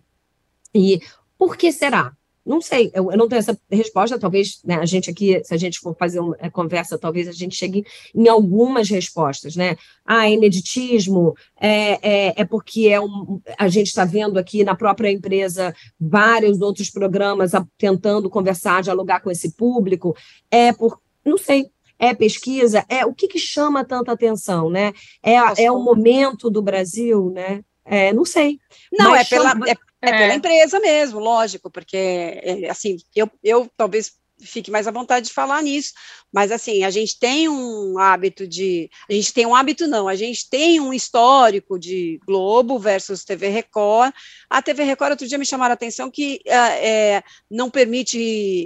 [0.75, 1.01] E
[1.39, 2.13] por que será?
[2.45, 4.19] Não sei, eu, eu não tenho essa resposta.
[4.19, 7.33] Talvez né, a gente aqui, se a gente for fazer uma é, conversa, talvez a
[7.33, 9.77] gente chegue em algumas respostas, né?
[10.05, 15.11] Ah, ineditismo, é, é, é porque é um, a gente está vendo aqui na própria
[15.11, 20.15] empresa vários outros programas a, tentando conversar, dialogar com esse público,
[20.51, 24.93] é por não sei, é pesquisa, é o que, que chama tanta atenção, né?
[25.23, 27.63] É, é o momento do Brasil, né?
[27.85, 28.59] É, não sei.
[28.93, 29.67] Não, é pela, chama...
[29.69, 30.37] é, é, pela é.
[30.37, 35.63] empresa mesmo, lógico, porque, é, assim, eu, eu talvez fique mais à vontade de falar
[35.63, 35.93] nisso.
[36.35, 38.91] Mas assim, a gente tem um hábito de.
[39.09, 43.49] A gente tem um hábito, não, a gente tem um histórico de Globo versus TV
[43.49, 44.13] Record.
[44.51, 48.19] A TV Record, outro dia, me chamaram a atenção que é, não permite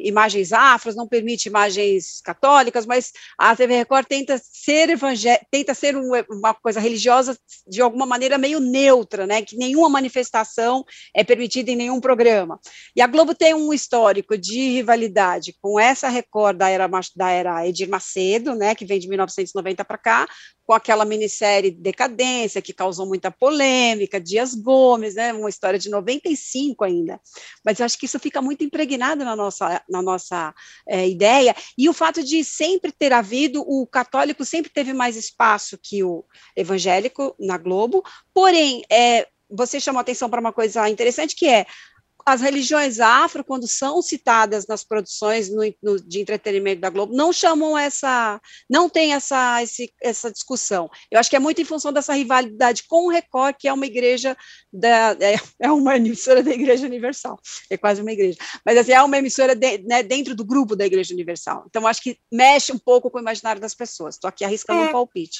[0.04, 5.96] imagens afros, não permite imagens católicas, mas a TV Record tenta ser evangé tenta ser
[5.96, 9.42] um, uma coisa religiosa de alguma maneira meio neutra, né?
[9.42, 12.58] Que nenhuma manifestação é permitida em nenhum programa.
[12.96, 17.30] E a Globo tem um histórico de rivalidade com com essa Record da era, da
[17.30, 20.28] era Edir Macedo, né, que vem de 1990 para cá,
[20.64, 26.84] com aquela minissérie Decadência, que causou muita polêmica, Dias Gomes, né, uma história de 95
[26.84, 27.20] ainda.
[27.64, 30.54] Mas eu acho que isso fica muito impregnado na nossa, na nossa
[30.86, 35.78] é, ideia, e o fato de sempre ter havido, o católico sempre teve mais espaço
[35.82, 38.02] que o evangélico na Globo,
[38.34, 41.66] porém, é, você chamou atenção para uma coisa interessante, que é
[42.28, 47.32] as religiões afro, quando são citadas nas produções no, no, de entretenimento da Globo, não
[47.32, 50.90] chamam essa, não tem essa, esse, essa discussão.
[51.10, 53.86] Eu acho que é muito em função dessa rivalidade com o Record, que é uma
[53.86, 54.36] igreja
[54.70, 59.02] da, é, é uma emissora da Igreja Universal, é quase uma igreja, mas assim, é
[59.02, 61.64] uma emissora de, né, dentro do grupo da Igreja Universal.
[61.66, 64.16] Então, acho que mexe um pouco com o imaginário das pessoas.
[64.16, 64.88] Estou aqui arriscando é.
[64.88, 65.38] um palpite.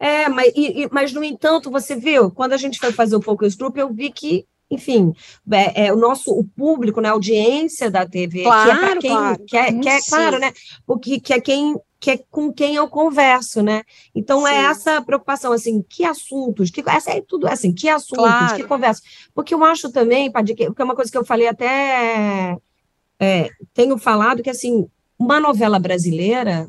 [0.00, 3.54] É, mas, e, mas, no entanto, você viu, quando a gente foi fazer o Focus
[3.54, 5.12] Group, eu vi que enfim,
[5.50, 9.00] é, é, o nosso o público, né, a audiência da TV, claro, que é para
[9.00, 9.42] quem claro.
[9.52, 10.52] é, que é claro, né,
[10.86, 13.82] porque que é quem que é com quem eu converso, né?
[14.14, 14.56] Então é Sim.
[14.56, 18.56] é essa preocupação, assim, que assuntos, que essa é tudo assim, que assuntos, claro.
[18.56, 19.00] que conversa,
[19.34, 22.58] porque eu acho também, Padir, que é uma coisa que eu falei até
[23.18, 24.86] é, tenho falado que assim,
[25.18, 26.68] uma novela brasileira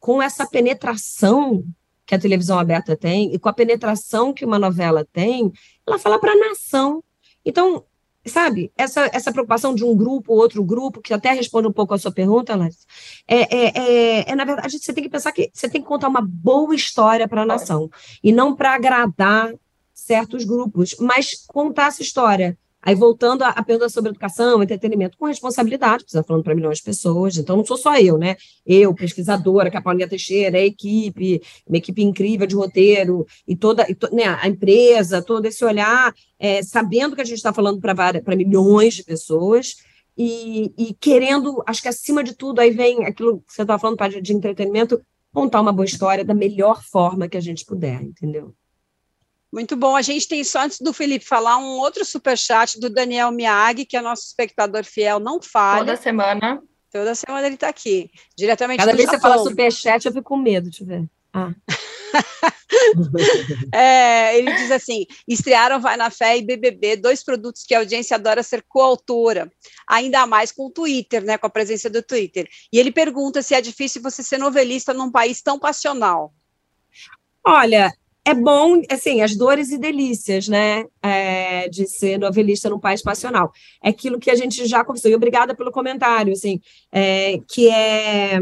[0.00, 1.64] com essa penetração
[2.04, 5.52] que a televisão aberta tem e com a penetração que uma novela tem,
[5.86, 7.02] ela fala para a nação
[7.44, 7.84] então,
[8.26, 11.98] sabe, essa, essa preocupação de um grupo, outro grupo, que até responde um pouco a
[11.98, 12.86] sua pergunta, Lécio,
[13.26, 16.08] é, é, é, é, na verdade, você tem que pensar que você tem que contar
[16.08, 17.90] uma boa história para a nação,
[18.22, 19.52] e não para agradar
[19.92, 26.02] certos grupos, mas contar essa história Aí, voltando à pergunta sobre educação, entretenimento, com responsabilidade,
[26.02, 28.34] está falando para milhões de pessoas, então não sou só eu, né?
[28.66, 33.54] Eu, pesquisadora, que é a Paulinha Teixeira, a equipe, uma equipe incrível de roteiro, e
[33.54, 37.52] toda e to, né, a empresa, todo esse olhar, é, sabendo que a gente está
[37.52, 39.76] falando para milhões de pessoas,
[40.18, 43.96] e, e, querendo, acho que acima de tudo, aí vem aquilo que você estava falando
[44.10, 45.00] de, de entretenimento,
[45.32, 48.54] contar uma boa história da melhor forma que a gente puder, entendeu?
[49.52, 49.94] Muito bom.
[49.94, 53.96] A gente tem só antes do Felipe falar um outro superchat do Daniel Miag, que
[53.96, 55.80] é nosso espectador fiel, não falha.
[55.80, 56.62] Toda semana.
[56.90, 60.36] Toda semana ele está aqui, diretamente Cada vez que você fala superchat, eu fico com
[60.36, 61.04] medo de ver.
[61.32, 61.50] Ah.
[63.74, 68.14] é, ele diz assim: estrearam Vai na Fé e BBB, dois produtos que a audiência
[68.14, 69.50] adora ser coautora,
[69.86, 72.46] ainda mais com o Twitter, né, com a presença do Twitter.
[72.70, 76.34] E ele pergunta se é difícil você ser novelista num país tão passional.
[77.44, 77.90] Olha,
[78.24, 83.52] é bom, assim, as dores e delícias, né, é, de ser novelista num país passional.
[83.82, 86.60] É aquilo que a gente já conversou, e obrigada pelo comentário, assim,
[86.92, 88.40] é, que é,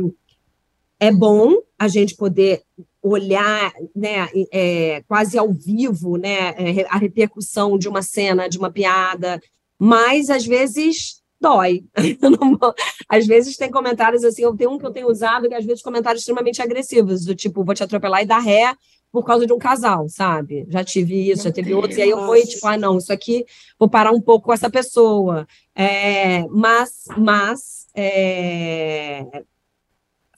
[0.99, 2.62] é bom a gente poder
[3.03, 8.71] olhar, né, é, quase ao vivo, né, é, a repercussão de uma cena, de uma
[8.71, 9.40] piada,
[9.79, 11.85] mas, às vezes, dói.
[13.09, 15.83] às vezes tem comentários assim, eu tenho um que eu tenho usado, que às vezes
[15.83, 18.75] comentários extremamente agressivos, do tipo, vou te atropelar e dar ré,
[19.12, 20.66] por causa de um casal, sabe?
[20.68, 23.44] Já tive isso, já teve outros, e aí eu fui, tipo, ah, não, isso aqui,
[23.79, 25.46] vou parar um pouco com essa pessoa.
[25.75, 29.25] É, mas, mas, é,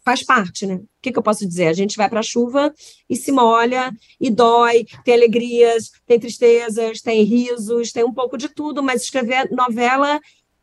[0.05, 0.77] faz parte, né?
[0.77, 1.67] O que, que, eu posso dizer?
[1.67, 2.73] A gente vai para a chuva
[3.09, 8.49] e se molha, e dói, tem alegrias, tem tristezas, tem risos, tem um pouco de
[8.49, 10.21] tudo, mas escrever novela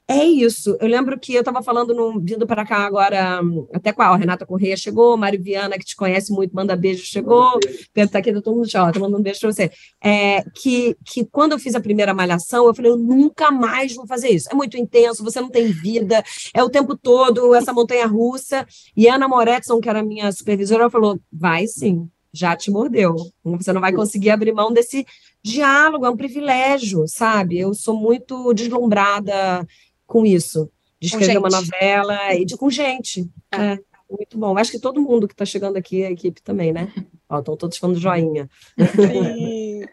[0.09, 0.75] é isso.
[0.81, 3.41] Eu lembro que eu estava falando, no, vindo para cá agora,
[3.71, 7.59] até com a Renata Correia chegou, Mário Viana, que te conhece muito, manda beijo, chegou.
[7.93, 9.71] Pedro está aqui, todo mundo tchau, tá mandando um beijo para você.
[10.03, 14.07] É, que, que quando eu fiz a primeira malhação, eu falei, eu nunca mais vou
[14.07, 14.49] fazer isso.
[14.51, 16.23] É muito intenso, você não tem vida,
[16.55, 18.65] é o tempo todo, essa montanha russa.
[18.97, 23.15] E Ana Moretson, que era minha supervisora, falou: vai sim, já te mordeu.
[23.43, 25.05] Você não vai conseguir abrir mão desse
[25.43, 27.59] diálogo, é um privilégio, sabe?
[27.59, 29.67] Eu sou muito deslumbrada
[30.09, 30.69] com isso,
[30.99, 33.29] de escrever uma novela e de com gente.
[33.51, 33.73] É.
[33.73, 33.79] é.
[34.09, 34.57] muito bom.
[34.57, 36.91] Acho que todo mundo que está chegando aqui, a equipe também, né?
[37.31, 38.49] Estão todos falando joinha.
[38.75, 39.83] Sim.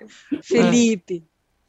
[0.43, 1.23] Felipe.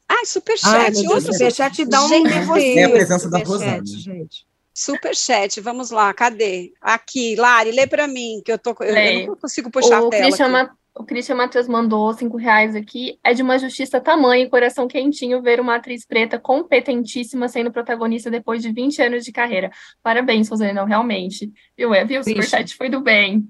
[0.08, 1.06] Ah, superchat.
[1.06, 2.78] Ah, outro superchat dá um negocinho.
[2.78, 3.82] É a presença da Rosana.
[3.84, 4.46] gente.
[4.72, 6.72] Superchat, vamos lá, cadê?
[6.80, 10.10] Aqui, Lari, lê para mim, que eu, tô, eu, eu, não consigo puxar o a
[10.10, 10.36] tela.
[10.36, 13.18] Chama, o Christian Matheus mandou cinco reais aqui.
[13.22, 18.30] É de uma justiça tamanha e coração quentinho ver uma atriz preta competentíssima sendo protagonista
[18.30, 19.70] depois de 20 anos de carreira.
[20.02, 21.52] Parabéns, Rosana, realmente.
[21.76, 21.94] Viu?
[21.94, 22.20] É, viu?
[22.20, 23.48] O superchat foi do bem.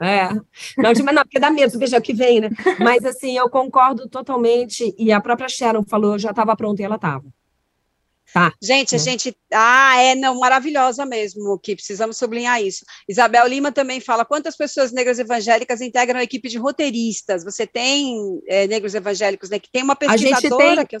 [0.00, 0.32] É,
[0.76, 2.50] não, mas não, porque dá medo, veja o que vem, né?
[2.78, 6.84] Mas assim, eu concordo totalmente, e a própria Sharon falou, eu já estava pronta e
[6.84, 7.24] ela estava.
[8.32, 8.52] Tá.
[8.62, 9.34] Gente, a gente.
[9.52, 12.84] Ah, é não, maravilhosa mesmo, que precisamos sublinhar isso.
[13.08, 17.42] Isabel Lima também fala: quantas pessoas negras evangélicas integram a equipe de roteiristas?
[17.42, 19.58] Você tem é, negros evangélicos, né?
[19.58, 20.86] Que tem uma pesquisadora tem...
[20.86, 21.00] que eu...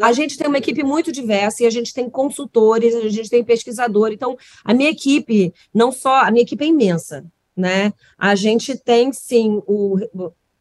[0.00, 3.44] A gente tem uma equipe muito diversa e a gente tem consultores, a gente tem
[3.44, 4.10] pesquisador.
[4.10, 7.92] Então, a minha equipe, não só, a minha equipe é imensa, né?
[8.16, 9.98] A gente tem, sim, o,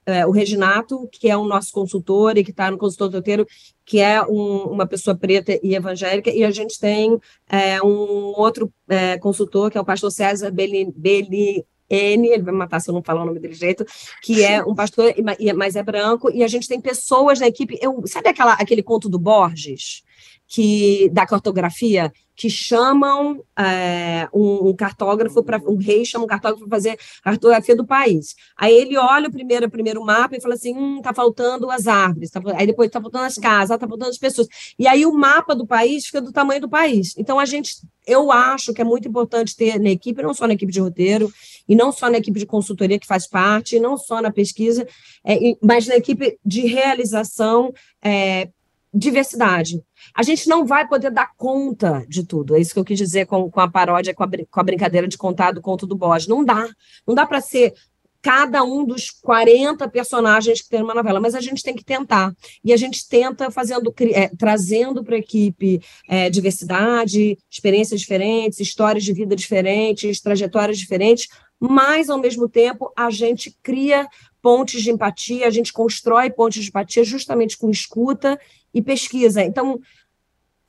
[0.06, 3.46] é, o Reginato, que é o nosso consultor e que está no consultor roteiro,
[3.86, 8.72] que é um, uma pessoa preta e evangélica, e a gente tem é, um outro
[8.90, 12.90] é, consultor, que é o pastor César Beli, Beli N, ele vai me matar se
[12.90, 13.86] eu não falar o nome dele jeito,
[14.24, 15.14] que é um pastor,
[15.56, 17.78] mas é branco, e a gente tem pessoas na equipe.
[17.82, 20.04] Eu, sabe aquela, aquele conto do Borges?
[20.52, 26.68] Que da cartografia que chamam é, um, um, cartógrafo para um rei chama um cartógrafo
[26.68, 28.36] para fazer a cartografia do país.
[28.58, 32.30] Aí ele olha o primeiro primeiro mapa e fala assim, hum, tá faltando as árvores,
[32.30, 34.50] tá, aí depois tá faltando as casas, tá faltando as pessoas.
[34.78, 37.14] E aí o mapa do país fica do tamanho do país.
[37.18, 40.54] Então a gente, eu acho que é muito importante ter na equipe, não só na
[40.54, 41.32] equipe de roteiro
[41.66, 44.86] e não só na equipe de consultoria que faz parte, não só na pesquisa,
[45.26, 47.72] é, mas na equipe de realização
[48.04, 48.50] é,
[48.94, 49.82] diversidade.
[50.14, 52.56] A gente não vai poder dar conta de tudo.
[52.56, 55.08] É isso que eu quis dizer com, com a paródia, com a, com a brincadeira
[55.08, 56.28] de contar do conto do Borges.
[56.28, 56.68] Não dá.
[57.08, 57.74] Não dá para ser
[58.22, 62.34] cada um dos 40 personagens que tem uma novela, mas a gente tem que tentar.
[62.64, 69.04] E a gente tenta fazendo, é, trazendo para a equipe é, diversidade, experiências diferentes, histórias
[69.04, 71.28] de vida diferentes, trajetórias diferentes,
[71.60, 74.08] mas, ao mesmo tempo, a gente cria
[74.42, 78.40] pontes de empatia, a gente constrói pontes de empatia justamente com escuta
[78.74, 79.44] e pesquisa.
[79.44, 79.80] Então,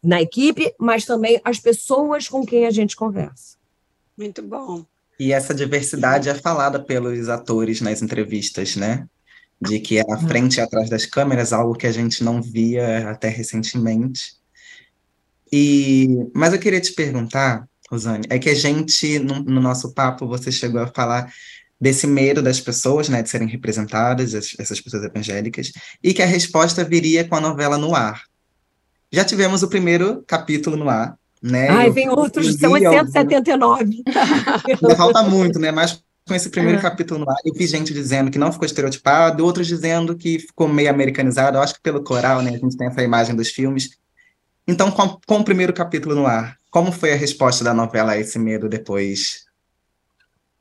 [0.02, 3.56] na equipe, mas também as pessoas com quem a gente conversa.
[4.16, 4.84] Muito bom.
[5.18, 9.06] E essa diversidade é falada pelos atores nas entrevistas, né?
[9.60, 13.08] De que é a frente e atrás das câmeras, algo que a gente não via
[13.08, 14.34] até recentemente.
[15.52, 20.26] E, mas eu queria te perguntar, Rosane, é que a gente, no, no nosso papo,
[20.26, 21.32] você chegou a falar
[21.82, 26.84] desse medo das pessoas, né, de serem representadas, essas pessoas evangélicas, e que a resposta
[26.84, 28.22] viria com a novela no ar.
[29.10, 31.68] Já tivemos o primeiro capítulo no ar, né?
[31.68, 34.04] Ai, vem outros, são 879.
[34.80, 35.72] Ainda falta muito, né?
[35.72, 36.80] Mas com esse primeiro é.
[36.80, 40.68] capítulo no ar, eu vi gente dizendo que não ficou estereotipado, outros dizendo que ficou
[40.68, 41.56] meio americanizado.
[41.56, 42.50] Eu acho que pelo coral, né?
[42.50, 43.98] A gente tem essa imagem dos filmes.
[44.68, 48.18] Então, com, com o primeiro capítulo no ar, como foi a resposta da novela a
[48.18, 49.50] esse medo depois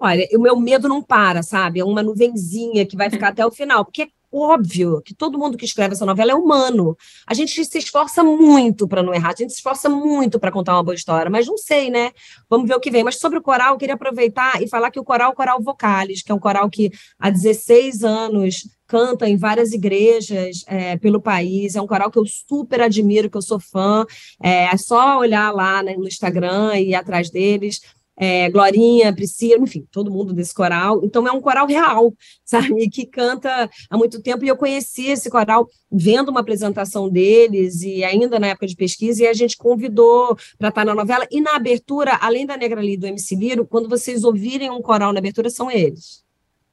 [0.03, 1.79] Olha, o meu medo não para, sabe?
[1.79, 5.55] É uma nuvenzinha que vai ficar até o final, porque é óbvio que todo mundo
[5.55, 6.97] que escreve essa novela é humano.
[7.27, 10.73] A gente se esforça muito para não errar, a gente se esforça muito para contar
[10.73, 12.11] uma boa história, mas não sei, né?
[12.49, 13.03] Vamos ver o que vem.
[13.03, 16.23] Mas sobre o coral, eu queria aproveitar e falar que o coral o Coral Vocales,
[16.23, 21.75] que é um coral que há 16 anos canta em várias igrejas é, pelo país.
[21.75, 24.03] É um coral que eu super admiro, que eu sou fã.
[24.41, 27.81] É, é só olhar lá né, no Instagram e ir atrás deles
[28.23, 31.01] é, Glorinha, Priscila, enfim, todo mundo desse coral.
[31.03, 32.13] Então, é um coral real,
[32.45, 32.87] sabe?
[32.87, 34.45] Que canta há muito tempo.
[34.45, 39.23] E eu conheci esse coral vendo uma apresentação deles, e ainda na época de pesquisa,
[39.23, 41.25] e a gente convidou para estar na novela.
[41.31, 45.11] E na abertura, além da Negra Lee do MC Liro, quando vocês ouvirem um coral
[45.11, 46.23] na abertura, são eles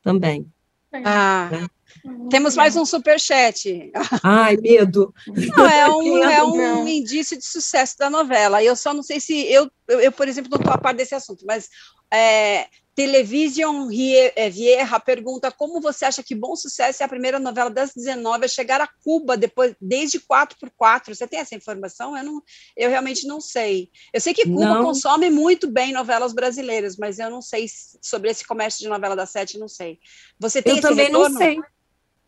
[0.02, 0.46] também.
[0.92, 1.66] Ah, né?
[2.30, 3.90] Temos mais um superchat.
[4.22, 5.12] Ai, medo.
[5.26, 8.62] Não, é um, é um indício de sucesso da novela.
[8.62, 11.14] Eu só não sei se eu, eu, eu por exemplo, não estou a par desse
[11.14, 11.68] assunto, mas
[12.12, 12.66] é,
[12.98, 13.88] Television
[14.34, 18.44] é, Vieira pergunta como você acha que Bom Sucesso é a primeira novela das 19
[18.44, 21.14] a chegar a Cuba depois desde 4x4.
[21.14, 22.16] Você tem essa informação?
[22.16, 22.42] Eu, não,
[22.76, 23.88] eu realmente não sei.
[24.12, 24.82] Eu sei que Cuba não.
[24.82, 27.66] consome muito bem novelas brasileiras, mas eu não sei
[28.02, 30.00] sobre esse comércio de novela da sete, não sei.
[30.40, 31.28] Você tem eu também retorno?
[31.28, 31.56] não sei.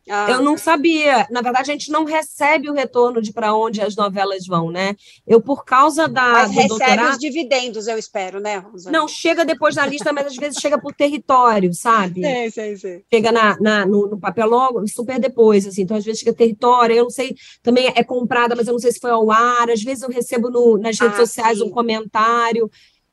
[0.08, 1.26] Ah, eu não sabia.
[1.30, 4.96] Na verdade, a gente não recebe o retorno de para onde as novelas vão, né?
[5.26, 6.32] Eu, por causa da.
[6.32, 7.12] Mas recebe doutorado...
[7.12, 8.90] os dividendos, eu espero, né, Rosa?
[8.90, 12.22] Não, chega depois na lista, mas às vezes chega por território, sabe?
[12.22, 13.02] Sim, sim, sim.
[13.12, 15.82] Chega na, na no, no, papel logo, super depois, assim.
[15.82, 18.92] Então, às vezes chega território, eu não sei, também é comprada, mas eu não sei
[18.92, 19.70] se foi ao ar.
[19.70, 21.64] Às vezes eu recebo no, nas redes ah, sociais sim.
[21.64, 22.70] um comentário.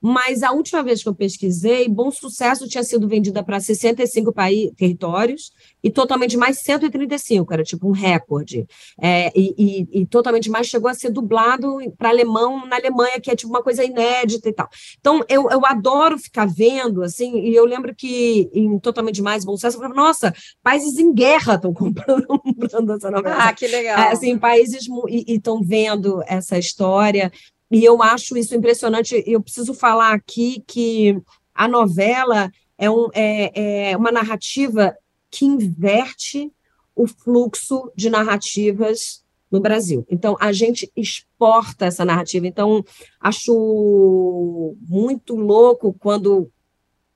[0.09, 4.71] Mas a última vez que eu pesquisei, Bom Sucesso tinha sido vendida para 65 países,
[4.77, 5.51] territórios
[5.83, 8.65] e totalmente mais 135, era tipo um recorde.
[9.01, 13.29] É, e, e, e, totalmente mais chegou a ser dublado para alemão na Alemanha, que
[13.29, 14.69] é tipo uma coisa inédita e tal.
[14.97, 19.57] Então, eu, eu adoro ficar vendo, assim, e eu lembro que em Totalmente Mais Bom
[19.57, 23.35] Sucesso, eu falava, nossa, países em guerra estão comprando, comprando essa novela.
[23.39, 23.99] Ah, que legal.
[23.99, 27.29] É, assim, países e estão vendo essa história.
[27.71, 29.23] E eu acho isso impressionante.
[29.25, 31.19] Eu preciso falar aqui que
[31.53, 34.95] a novela é, um, é, é uma narrativa
[35.29, 36.51] que inverte
[36.95, 40.05] o fluxo de narrativas no Brasil.
[40.09, 42.47] Então, a gente exporta essa narrativa.
[42.47, 42.83] Então,
[43.19, 46.49] acho muito louco quando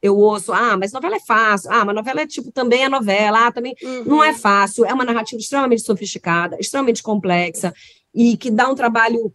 [0.02, 3.48] eu ouço, ah, mas novela é fácil, ah, mas novela é tipo, também é novela,
[3.48, 3.76] ah, também.
[3.84, 4.06] Uhum.
[4.06, 7.74] Não é fácil, é uma narrativa extremamente sofisticada, extremamente complexa,
[8.14, 9.32] e que dá um trabalho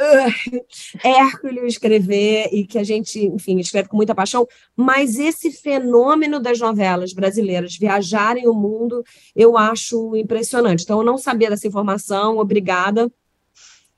[0.00, 0.60] uh,
[1.02, 6.58] hércules escrever e que a gente, enfim, escreve com muita paixão, mas esse fenômeno das
[6.58, 9.02] novelas brasileiras viajarem o mundo,
[9.34, 10.84] eu acho impressionante.
[10.84, 13.10] Então, eu não sabia dessa informação, obrigada,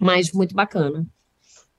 [0.00, 1.06] mas muito bacana.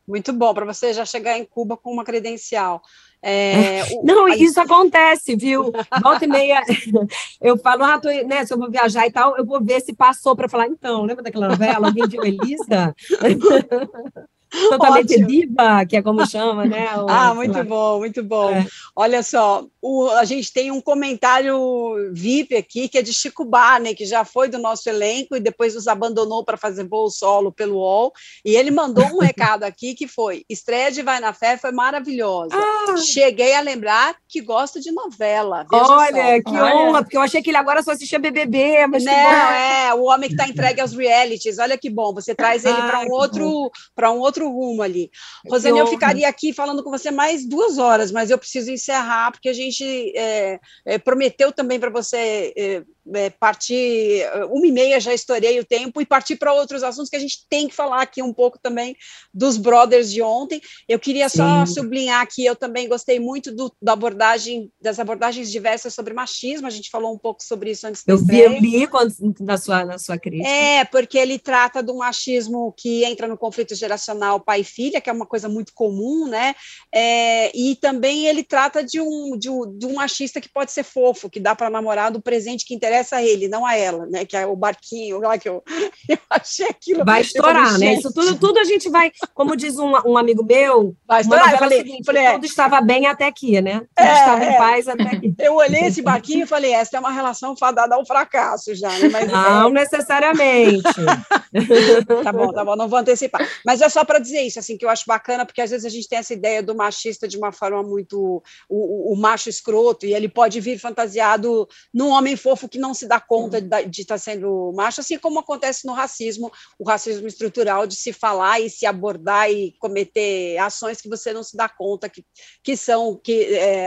[0.07, 2.81] Muito bom, para você já chegar em Cuba com uma credencial.
[3.21, 4.35] É, o, não, a...
[4.35, 5.71] isso acontece, viu?
[6.01, 6.61] Volta e meia,
[7.41, 9.93] eu falo, ah, tô, né, se eu vou viajar e tal, eu vou ver se
[9.93, 11.87] passou para falar, então, lembra daquela novela?
[11.87, 12.95] Alguém viu Elisa?
[14.49, 15.27] Totalmente Ótimo.
[15.27, 16.89] viva, que é como chama, né?
[16.99, 18.49] O, ah, muito bom, muito bom.
[18.51, 18.65] É.
[18.95, 23.95] Olha só, o, a gente tem um comentário VIP aqui, que é de Chico Barney,
[23.95, 27.77] que já foi do nosso elenco e depois nos abandonou para fazer voo solo pelo
[27.77, 28.11] UOL.
[28.43, 32.49] E ele mandou um recado aqui que foi: estreia de Vai na Fé foi maravilhosa.
[32.53, 32.97] Ah.
[32.97, 35.65] Cheguei a lembrar que gosta de novela.
[35.71, 36.51] Olha, só.
[36.51, 36.75] que Olha.
[36.75, 38.87] honra, porque eu achei que ele agora só assistia BBB.
[38.87, 41.59] Mas Não, é, o homem que está entregue aos realities.
[41.59, 45.11] Olha que bom, você traz ele para um, um outro outro rumo ali.
[45.47, 49.49] Rosane, eu ficaria aqui falando com você mais duas horas, mas eu preciso encerrar, porque
[49.49, 49.83] a gente
[50.15, 52.83] é, é, prometeu também para você é,
[53.13, 57.15] é, partir, uma e meia já estourei o tempo, e partir para outros assuntos que
[57.15, 58.95] a gente tem que falar aqui um pouco também
[59.33, 60.61] dos brothers de ontem.
[60.87, 61.37] Eu queria Sim.
[61.37, 66.67] só sublinhar que eu também gostei muito do, da abordagem, das abordagens diversas sobre machismo,
[66.67, 69.83] a gente falou um pouco sobre isso antes Eu vi, eu li quando, na, sua,
[69.85, 70.49] na sua crítica.
[70.49, 75.09] É, porque ele trata do machismo que entra no conflito geracional pai e filha, que
[75.09, 76.53] é uma coisa muito comum, né?
[76.93, 80.83] É, e também ele trata de um, de um, de um machista que pode ser
[80.83, 84.25] fofo, que dá para namorar do presente que interessa a ele, não a ela, né?
[84.25, 85.63] Que é o barquinho lá que eu,
[86.09, 87.05] eu achei aquilo.
[87.05, 87.93] Vai estourar, né?
[87.93, 91.53] Isso tudo, tudo a gente vai, como diz um, um amigo meu, vai estourar.
[91.53, 92.31] Eu falei, seguinte, falei, é.
[92.33, 93.79] tudo estava bem até aqui, né?
[93.79, 94.57] Tudo é, estava em é.
[94.57, 95.33] paz até aqui.
[95.39, 99.09] Eu olhei esse barquinho e falei, essa é uma relação fadada ao fracasso já, né?
[99.09, 99.71] Mas, não é...
[99.71, 100.83] necessariamente.
[102.23, 103.47] tá bom, tá bom, não vou antecipar.
[103.65, 105.89] Mas é só para dizer isso, assim, que eu acho bacana, porque às vezes a
[105.89, 110.05] gente tem essa ideia do machista de uma forma muito o, o, o macho escroto,
[110.05, 114.01] e ele pode vir fantasiado num homem fofo que não se dá conta de, de
[114.01, 118.59] estar tá sendo macho, assim como acontece no racismo, o racismo estrutural de se falar
[118.59, 122.25] e se abordar e cometer ações que você não se dá conta que,
[122.63, 123.31] que são, que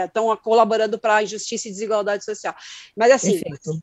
[0.04, 2.54] estão é, colaborando para a injustiça e desigualdade social.
[2.96, 3.78] Mas assim, Perfeito.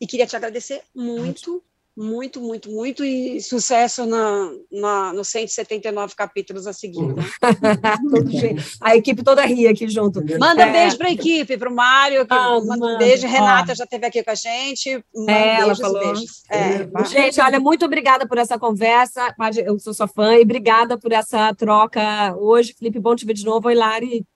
[0.00, 1.62] e queria te agradecer muito
[1.96, 7.06] muito, muito, muito, e sucesso na, na, nos 179 capítulos a seguir.
[7.06, 7.22] Né?
[8.80, 10.20] a equipe toda ri aqui junto.
[10.38, 10.72] Manda é.
[10.72, 13.26] beijo para a equipe, para o Mário, que ah, manda um beijo.
[13.26, 13.74] Renata ó.
[13.76, 15.04] já esteve aqui com a gente.
[15.14, 16.00] Manda é, ela falou.
[16.00, 16.42] Beijos.
[16.50, 19.32] É, gente, olha, muito obrigada por essa conversa.
[19.64, 22.74] Eu sou sua fã e obrigada por essa troca hoje.
[22.76, 23.68] Felipe, bom te ver de novo.
[23.68, 24.26] Oi, Lari.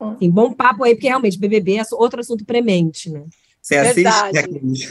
[0.00, 3.24] Enfim, bom papo aí, porque realmente BBB é outro assunto premente, né?
[3.68, 4.88] Você assiste?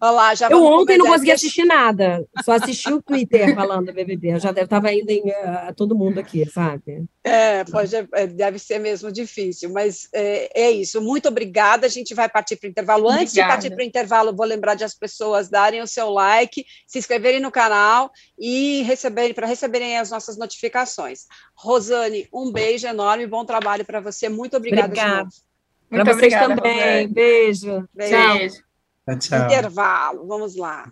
[0.00, 4.34] Olá, já eu ontem não consegui assistir nada, só assisti o Twitter falando do BBB.
[4.34, 7.06] Eu já estava indo em uh, todo mundo aqui, sabe?
[7.24, 11.00] É, pode, é, deve ser mesmo difícil, mas é, é, isso.
[11.00, 11.88] Muito obrigada.
[11.88, 13.08] A gente vai partir para o intervalo.
[13.08, 16.64] Antes de partir para o intervalo, vou lembrar de as pessoas darem o seu like,
[16.86, 21.22] se inscreverem no canal e receberem para receberem as nossas notificações.
[21.56, 24.28] Rosane, um beijo enorme, bom trabalho para você.
[24.28, 24.86] Muito obrigada.
[24.86, 25.28] Obrigada.
[25.94, 27.08] Para vocês obrigada, também.
[27.08, 27.88] Beijo.
[27.94, 28.62] Beijo.
[29.06, 29.18] Tchau.
[29.18, 29.44] Tchau.
[29.44, 30.26] Intervalo.
[30.26, 30.90] Vamos lá.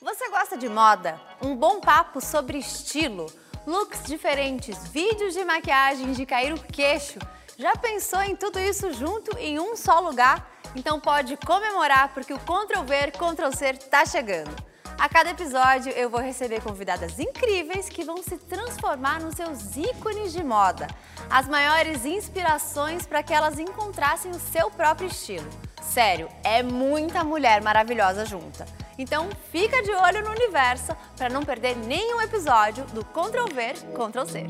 [0.00, 1.20] Você gosta de moda?
[1.40, 3.26] Um bom papo sobre estilo,
[3.66, 7.18] looks diferentes, vídeos de maquiagem de cair o queixo.
[7.56, 10.50] Já pensou em tudo isso junto em um só lugar?
[10.74, 14.71] Então pode comemorar porque o Ctrl V, Ctrl C tá chegando.
[14.98, 20.32] A cada episódio eu vou receber convidadas incríveis que vão se transformar nos seus ícones
[20.32, 20.86] de moda,
[21.28, 25.48] as maiores inspirações para que elas encontrassem o seu próprio estilo.
[25.82, 28.64] Sério, é muita mulher maravilhosa junta.
[28.98, 34.26] Então fica de olho no universo para não perder nenhum episódio do Ctrl V, Ctrl
[34.26, 34.46] C.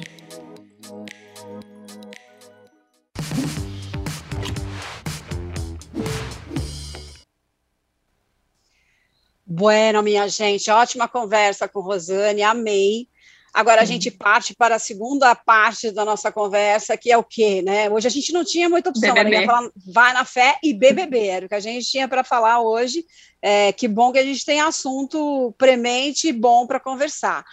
[9.54, 13.06] Bueno, minha gente, ótima conversa com Rosane, amei.
[13.52, 17.60] Agora a gente parte para a segunda parte da nossa conversa, que é o quê,
[17.60, 17.90] né?
[17.90, 19.44] Hoje a gente não tinha muita opção, né?
[19.44, 23.04] falar, vai na fé e BBB, era o que a gente tinha para falar hoje.
[23.42, 27.44] É, que bom que a gente tem assunto premente e bom para conversar.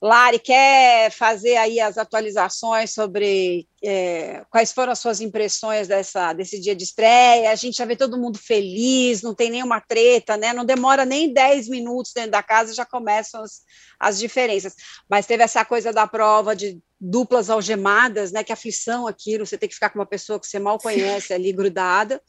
[0.00, 6.60] Lari, quer fazer aí as atualizações sobre é, quais foram as suas impressões dessa, desse
[6.60, 7.50] dia de estreia?
[7.50, 10.52] A gente já vê todo mundo feliz, não tem nenhuma treta, né?
[10.52, 13.62] Não demora nem 10 minutos dentro da casa, já começam as,
[13.98, 14.74] as diferenças.
[15.08, 18.44] Mas teve essa coisa da prova de duplas algemadas, né?
[18.44, 21.50] Que aflição aquilo, você tem que ficar com uma pessoa que você mal conhece ali
[21.50, 22.20] grudada.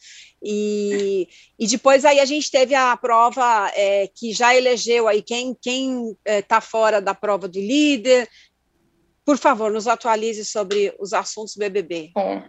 [0.41, 1.27] E,
[1.59, 6.17] e depois aí a gente teve a prova é, que já elegeu aí quem quem
[6.25, 8.29] está é, fora da prova do líder,
[9.31, 12.11] por favor, nos atualize sobre os assuntos BBB.
[12.13, 12.43] Bom,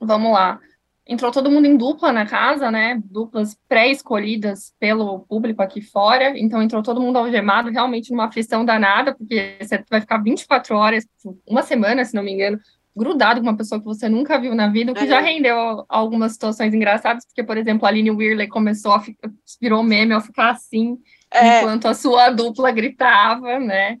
[0.00, 0.60] vamos lá.
[1.04, 3.02] Entrou todo mundo em dupla na casa, né?
[3.06, 6.38] Duplas pré-escolhidas pelo público aqui fora.
[6.38, 11.04] Então entrou todo mundo algemado, realmente numa aflição danada, porque você vai ficar 24 horas,
[11.44, 12.60] uma semana, se não me engano,
[12.94, 15.08] grudado com uma pessoa que você nunca viu na vida, o que é.
[15.08, 19.28] já rendeu algumas situações engraçadas, porque, por exemplo, a Aline Weirley começou a ficar,
[19.60, 20.98] virou meme ao ficar assim,
[21.32, 21.58] é.
[21.58, 23.98] enquanto a sua dupla gritava, né?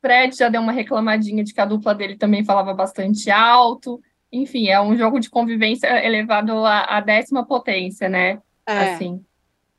[0.00, 4.00] Fred já deu uma reclamadinha de que a dupla dele também falava bastante alto.
[4.32, 8.40] Enfim, é um jogo de convivência elevado à, à décima potência, né?
[8.66, 8.92] É.
[8.92, 9.24] Assim.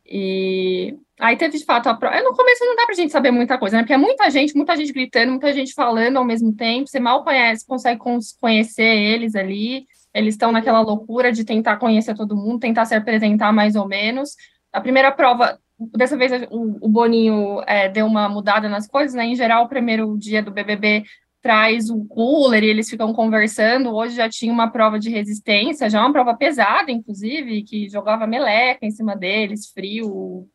[0.05, 2.21] E aí teve de fato a prova.
[2.21, 3.83] No começo não dá pra gente saber muita coisa, né?
[3.83, 6.87] Porque é muita gente, muita gente gritando, muita gente falando ao mesmo tempo.
[6.87, 8.01] Você mal conhece, consegue
[8.39, 9.85] conhecer eles ali.
[10.13, 14.35] Eles estão naquela loucura de tentar conhecer todo mundo, tentar se apresentar mais ou menos.
[14.73, 15.57] A primeira prova
[15.95, 19.25] dessa vez o, o Boninho é, deu uma mudada nas coisas, né?
[19.25, 21.03] Em geral, o primeiro dia do BBB
[21.41, 23.93] traz o cooler e eles ficam conversando.
[23.93, 28.85] Hoje já tinha uma prova de resistência, já uma prova pesada, inclusive, que jogava meleca
[28.85, 30.47] em cima deles, frio,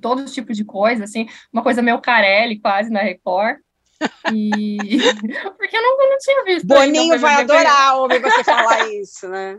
[0.00, 3.58] todo tipo de coisa, assim, uma coisa meio Carelli quase na Record.
[4.32, 4.76] E
[5.58, 6.66] porque eu não, eu não tinha visto.
[6.66, 9.58] Boninho vai adorar ouvir você falar isso, né?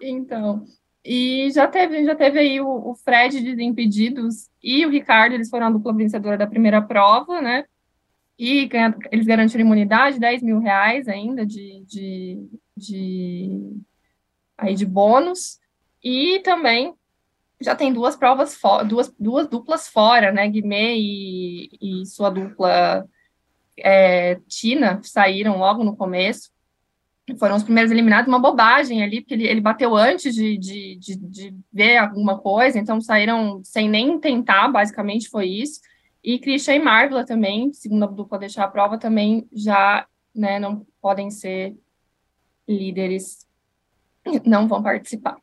[0.00, 0.64] Então,
[1.04, 5.48] e já teve, já teve aí o, o Fred de Desimpedidos e o Ricardo, eles
[5.48, 7.64] foram a dupla vencedora da primeira prova, né?
[8.38, 8.68] E
[9.10, 13.76] eles garantiram imunidade, 10 mil reais ainda de, de, de,
[14.56, 15.58] aí de bônus.
[16.02, 16.94] E também
[17.60, 20.48] já tem duas provas, duas, duas duplas fora, né?
[20.48, 23.06] Guimê e, e sua dupla
[23.78, 26.50] é, Tina saíram logo no começo
[27.38, 31.16] foram os primeiros eliminados, uma bobagem ali, porque ele, ele bateu antes de, de, de,
[31.16, 35.80] de, ver alguma coisa, então saíram sem nem tentar, basicamente foi isso.
[36.22, 40.86] E Christian e Marvela também, segundo a dupla deixar a prova, também já né, não
[41.00, 41.74] podem ser
[42.68, 43.46] líderes,
[44.44, 45.36] não vão participar.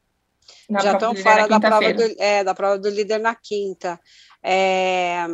[0.69, 3.99] já estão fora da prova, do, é, da prova do líder na quinta.
[4.43, 5.27] É...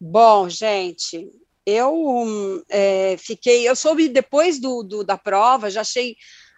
[0.00, 1.30] Bom, gente,
[1.70, 6.16] eu é, fiquei, eu soube depois do, do, da prova, já achei,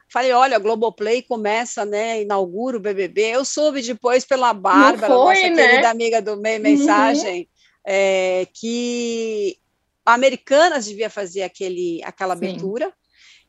[0.09, 5.51] falei, olha, Globoplay começa, né, inaugura o BBB, eu soube depois pela Bárbara, foi, nossa
[5.51, 5.69] né?
[5.69, 7.47] querida amiga do Meio Mensagem, uhum.
[7.87, 9.59] é, que
[10.05, 12.45] a Americanas devia fazer aquele, aquela Sim.
[12.45, 12.93] abertura,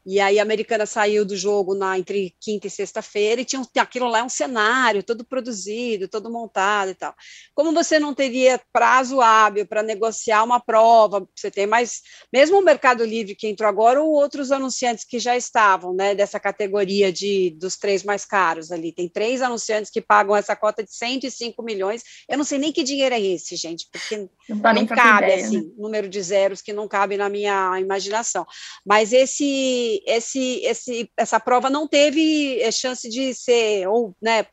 [0.06, 4.08] e aí a americana saiu do jogo na entre quinta e sexta-feira e tinha aquilo
[4.08, 7.16] lá é um cenário todo produzido, todo montado e tal.
[7.56, 12.02] Como você não teria prazo hábil para negociar uma prova, você tem mais,
[12.32, 16.40] mesmo o Mercado Livre que entrou agora ou outros anunciantes que já estavam, né, dessa
[16.40, 18.92] categoria de dos três mais caros ali.
[18.92, 22.04] Tem três anunciantes que pagam essa cota de 105 milhões.
[22.28, 25.62] Eu não sei nem que dinheiro é esse, gente, porque não, não cabe ideia, assim,
[25.62, 25.72] né?
[25.78, 28.46] número de zeros que não cabe na minha imaginação.
[28.86, 34.46] Mas esse esse, esse, essa prova não teve eh, chance de ser, ou, né,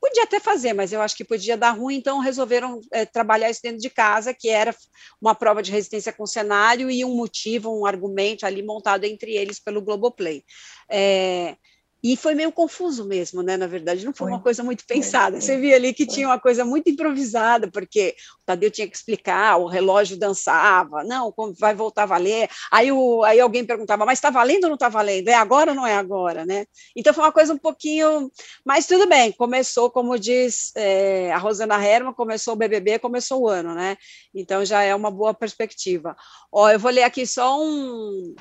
[0.00, 3.60] podia até fazer, mas eu acho que podia dar ruim, então resolveram é, trabalhar isso
[3.62, 4.74] dentro de casa, que era
[5.20, 9.60] uma prova de resistência com cenário e um motivo, um argumento ali montado entre eles
[9.60, 10.42] pelo Globoplay.
[10.90, 11.54] É,
[12.02, 13.56] e foi meio confuso mesmo, né?
[13.56, 14.32] Na verdade, não foi, foi.
[14.32, 15.32] uma coisa muito pensada.
[15.32, 15.40] Foi.
[15.40, 16.14] Você via ali que foi.
[16.14, 21.32] tinha uma coisa muito improvisada, porque o Tadeu tinha que explicar, o relógio dançava, não,
[21.58, 22.48] vai voltar a valer.
[22.70, 25.28] Aí, o, aí alguém perguntava, mas está valendo ou não está valendo?
[25.28, 26.66] É agora ou não é agora, né?
[26.96, 28.30] Então foi uma coisa um pouquinho.
[28.64, 33.48] Mas tudo bem, começou, como diz é, a Rosana Herman, começou o BBB, começou o
[33.48, 33.96] ano, né?
[34.34, 36.16] Então já é uma boa perspectiva.
[36.50, 38.34] Ó, eu vou ler aqui só um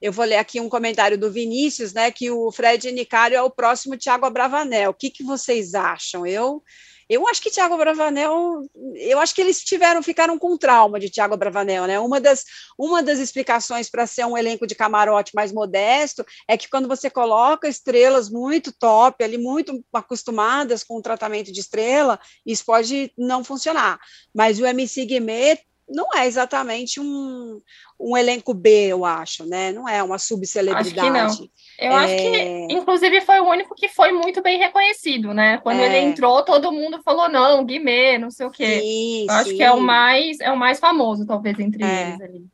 [0.00, 3.50] eu vou ler aqui um comentário do Vinícius, né, que o Fred Nicário é o
[3.50, 4.90] próximo Tiago Abravanel.
[4.90, 6.26] O que, que vocês acham?
[6.26, 6.62] Eu
[7.10, 8.62] eu acho que Tiago Bravanel,
[8.94, 11.98] eu acho que eles tiveram, ficaram com trauma de Tiago Bravanel, né?
[11.98, 12.44] Uma das,
[12.78, 17.10] uma das explicações para ser um elenco de camarote mais modesto é que quando você
[17.10, 23.42] coloca estrelas muito top, ali muito acostumadas com o tratamento de estrela, isso pode não
[23.42, 23.98] funcionar.
[24.32, 25.58] Mas o MC Guimê
[25.90, 27.60] não é exatamente um,
[27.98, 29.72] um elenco B, eu acho, né?
[29.72, 31.20] Não é uma subcelebridade.
[31.20, 31.50] Acho que não.
[31.78, 31.96] Eu é...
[31.96, 35.58] acho que, inclusive, foi o único que foi muito bem reconhecido, né?
[35.58, 35.86] Quando é...
[35.86, 38.80] ele entrou, todo mundo falou, não, Guimê, não sei o quê.
[38.80, 39.40] Sim, eu sim.
[39.40, 42.08] acho que é o mais, é o mais famoso, talvez, entre é.
[42.08, 42.50] eles ali.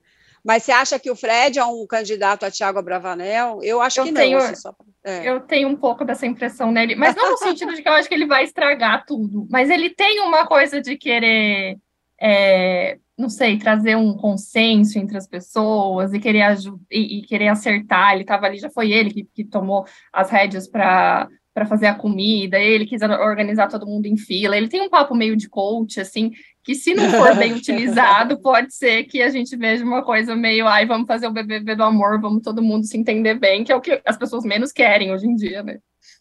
[0.47, 3.59] Mas você acha que o Fred é um candidato a Tiago Bravanel?
[3.65, 4.45] Eu acho eu que tenho, não.
[4.45, 4.73] Assim, só...
[5.03, 5.29] é.
[5.29, 8.09] Eu tenho um pouco dessa impressão nele, mas não no sentido de que eu acho
[8.09, 11.77] que ele vai estragar tudo, mas ele tem uma coisa de querer,
[12.21, 16.57] é, não sei, trazer um consenso entre as pessoas e querer,
[16.91, 18.13] e, e querer acertar.
[18.13, 21.95] Ele estava ali, já foi ele que, que tomou as rédeas para para fazer a
[21.95, 24.55] comida, ele quis organizar todo mundo em fila.
[24.55, 28.75] Ele tem um papo meio de coach, assim, que se não for bem utilizado, pode
[28.75, 32.21] ser que a gente veja uma coisa meio, ai, vamos fazer o BBB do amor,
[32.21, 35.27] vamos todo mundo se entender bem, que é o que as pessoas menos querem hoje
[35.27, 35.79] em dia, né?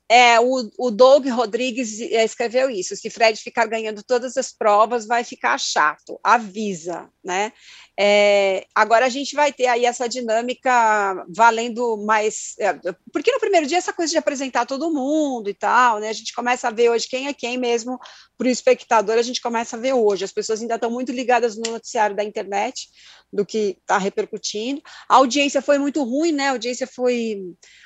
[0.07, 2.95] É, o, o Doug Rodrigues é, escreveu isso.
[2.95, 6.19] Se Fred ficar ganhando todas as provas, vai ficar chato.
[6.23, 7.51] Avisa, né?
[7.97, 12.53] É, agora a gente vai ter aí essa dinâmica valendo mais.
[12.59, 12.73] É,
[13.11, 16.09] porque no primeiro dia, essa coisa de apresentar todo mundo e tal, né?
[16.09, 17.97] A gente começa a ver hoje quem é quem mesmo
[18.37, 20.25] para o espectador, a gente começa a ver hoje.
[20.25, 22.87] As pessoas ainda estão muito ligadas no noticiário da internet,
[23.31, 24.81] do que está repercutindo.
[25.09, 26.47] A audiência foi muito ruim, né?
[26.47, 27.41] A audiência foi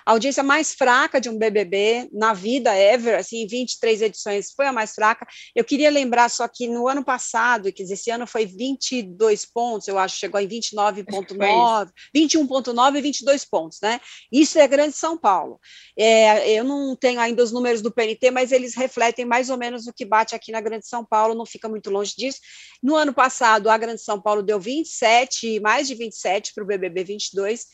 [0.05, 4.73] a audiência mais fraca de um BBB na vida ever, assim, 23 edições foi a
[4.73, 5.27] mais fraca.
[5.55, 9.97] Eu queria lembrar só que no ano passado, que esse ano foi 22 pontos, eu
[9.97, 13.99] acho, chegou em 29,9, 21,9 e 22 pontos, né?
[14.31, 15.59] Isso é Grande São Paulo.
[15.97, 19.87] É, eu não tenho ainda os números do PNT, mas eles refletem mais ou menos
[19.87, 22.39] o que bate aqui na Grande São Paulo, não fica muito longe disso.
[22.81, 27.03] No ano passado, a Grande São Paulo deu 27, mais de 27 para o BBB
[27.03, 27.65] 22,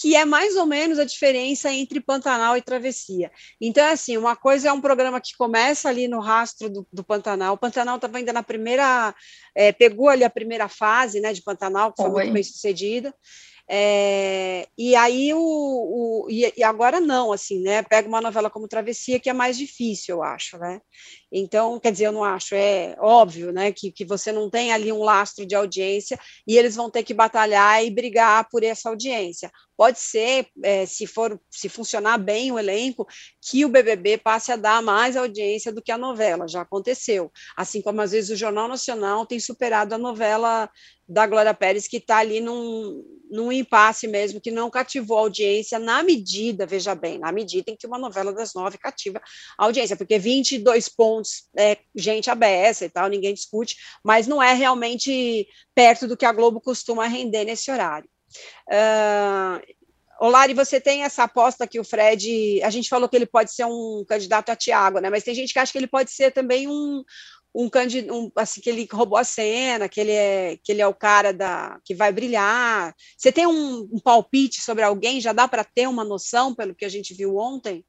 [0.00, 3.30] que é mais ou menos a diferença entre Pantanal e Travessia.
[3.60, 7.54] Então, assim, uma coisa é um programa que começa ali no rastro do, do Pantanal.
[7.54, 9.14] O Pantanal estava ainda na primeira,
[9.54, 13.14] é, pegou ali a primeira fase, né, de Pantanal, que foi muito bem sucedida.
[13.72, 17.84] É, e aí o, o e, e, agora não, assim, né?
[17.84, 20.80] Pega uma novela como Travessia, que é mais difícil, eu acho, né?
[21.32, 24.92] Então, quer dizer, eu não acho, é óbvio, né, que, que você não tem ali
[24.92, 29.50] um lastro de audiência e eles vão ter que batalhar e brigar por essa audiência.
[29.76, 33.06] Pode ser, é, se for, se funcionar bem o elenco,
[33.40, 37.32] que o BBB passe a dar mais audiência do que a novela, já aconteceu.
[37.56, 40.68] Assim como às vezes o Jornal Nacional tem superado a novela
[41.10, 45.76] da Glória Pérez, que está ali num, num impasse mesmo, que não cativou a audiência
[45.76, 49.20] na medida, veja bem, na medida em que uma novela das nove cativa
[49.58, 51.19] a audiência, porque 22 pontos
[51.56, 56.32] é gente abessa e tal, ninguém discute, mas não é realmente perto do que a
[56.32, 58.08] Globo costuma render nesse horário.
[58.68, 59.60] Uh,
[60.20, 62.62] Olari, você tem essa aposta que o Fred.
[62.62, 65.08] A gente falou que ele pode ser um candidato a Tiago, né?
[65.08, 67.02] Mas tem gente que acha que ele pode ser também um,
[67.54, 70.86] um candidato, um, assim, que ele roubou a cena, que ele é, que ele é
[70.86, 72.94] o cara da, que vai brilhar.
[73.16, 75.22] Você tem um, um palpite sobre alguém?
[75.22, 77.82] Já dá para ter uma noção pelo que a gente viu ontem?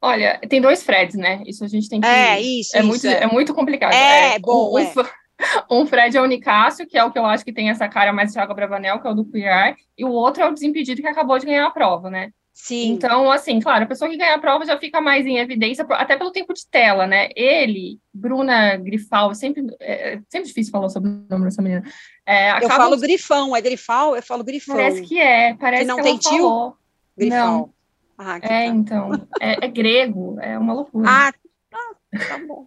[0.00, 1.42] Olha, tem dois Freds, né?
[1.46, 2.06] Isso a gente tem que.
[2.06, 2.76] É, isso.
[2.76, 3.22] É, isso, muito, é.
[3.22, 3.92] é muito complicado.
[3.92, 4.74] É, é bom.
[4.74, 4.92] Um, é.
[5.70, 8.12] um Fred é o Nicásio, que é o que eu acho que tem essa cara
[8.12, 11.08] mais Thiago Bravanel, que é o do Queer, e o outro é o Desimpedido, que
[11.08, 12.30] acabou de ganhar a prova, né?
[12.52, 12.92] Sim.
[12.92, 16.16] Então, assim, claro, a pessoa que ganha a prova já fica mais em evidência, até
[16.16, 17.28] pelo tempo de tela, né?
[17.36, 21.82] Ele, Bruna Grifal, sempre, é, é sempre difícil falar sobre o nome dessa menina.
[22.24, 22.64] É, acaba...
[22.64, 24.16] Eu falo Grifão, é Grifal?
[24.16, 24.74] Eu falo Grifão.
[24.74, 26.30] Parece que é, parece que não que tem tio?
[26.30, 26.76] Falou.
[27.14, 27.46] Grifal.
[27.46, 27.75] Não.
[28.18, 28.66] Ah, é, tá.
[28.66, 31.08] então, é, é, grego, é uma loucura.
[31.08, 31.32] Ah,
[31.70, 31.94] tá,
[32.28, 32.66] tá bom.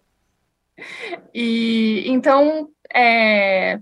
[1.34, 3.80] e então, é,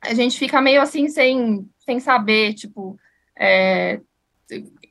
[0.00, 2.98] a gente fica meio assim sem, sem saber, tipo,
[3.38, 4.00] é,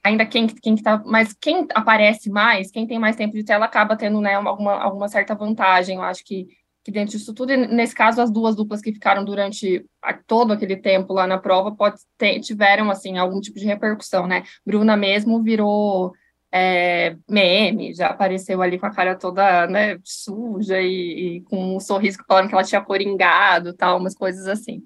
[0.04, 3.66] ainda quem, quem que tá, mas quem aparece mais, quem tem mais tempo de tela
[3.66, 6.48] acaba tendo, né, alguma, alguma certa vantagem, eu acho que,
[6.84, 10.78] que dentro disso tudo, nesse caso, as duas duplas que ficaram durante a, todo aquele
[10.78, 15.44] tempo lá na prova, pode ter, tiveram, assim, algum tipo de repercussão, né, Bruna mesmo
[15.44, 16.14] virou
[16.52, 21.80] é, meme, já apareceu ali com a cara toda, né, suja e, e com um
[21.80, 24.84] sorriso falando que ela tinha coringado, tal, umas coisas assim,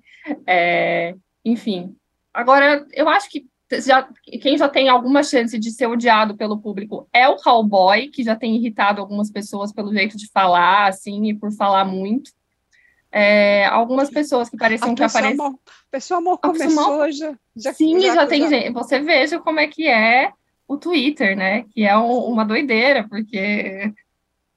[0.48, 1.16] é,
[1.46, 1.96] enfim,
[2.34, 3.46] Agora, eu acho que
[3.82, 4.08] já,
[4.42, 8.36] quem já tem alguma chance de ser odiado pelo público é o cowboy, que já
[8.36, 12.32] tem irritado algumas pessoas pelo jeito de falar, assim, e por falar muito.
[13.12, 15.38] É, algumas pessoas que pareciam que aparecem.
[15.38, 15.54] Mal,
[15.92, 17.72] pessoa mal começou, já, já.
[17.72, 18.74] Sim, já, já tem gente.
[18.74, 20.32] Você veja como é que é
[20.68, 21.64] o Twitter, né?
[21.70, 23.94] Que é um, uma doideira, porque.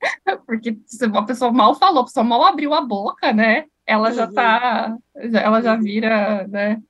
[0.47, 3.67] porque uma pessoa mal falou, a pessoa mal abriu a boca, né?
[3.87, 4.33] Ela já uhum.
[4.33, 4.97] tá.
[5.15, 6.83] Ela já vira, né?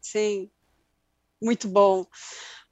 [0.00, 0.48] Sim.
[1.40, 2.06] Muito bom.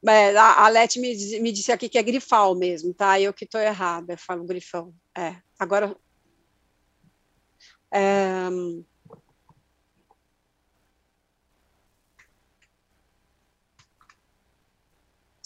[0.06, 3.20] É, a, a Leti me, me disse aqui que é grifal mesmo, tá?
[3.20, 4.94] Eu que estou errada, eu falo grifão.
[5.16, 5.96] É, agora.
[7.92, 8.48] É,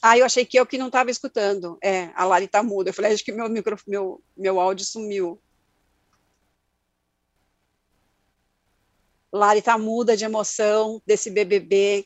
[0.04, 1.78] Ah, eu achei que eu que não estava escutando.
[1.82, 2.90] É, a Lari está muda.
[2.90, 5.40] Eu falei, acho que meu, micro, meu, meu áudio sumiu.
[9.32, 12.04] Lari está muda de emoção desse BBB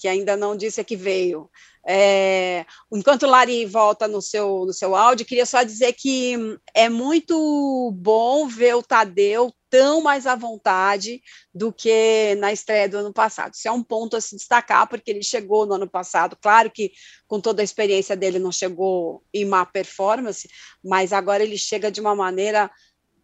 [0.00, 1.50] que ainda não disse que veio.
[1.86, 7.92] É, enquanto Lari volta no seu, no seu áudio, queria só dizer que é muito
[7.94, 11.22] bom ver o Tadeu tão mais à vontade
[11.54, 13.54] do que na estreia do ano passado.
[13.54, 16.92] Isso é um ponto a se destacar, porque ele chegou no ano passado, claro que
[17.28, 20.48] com toda a experiência dele não chegou em má performance,
[20.82, 22.70] mas agora ele chega de uma maneira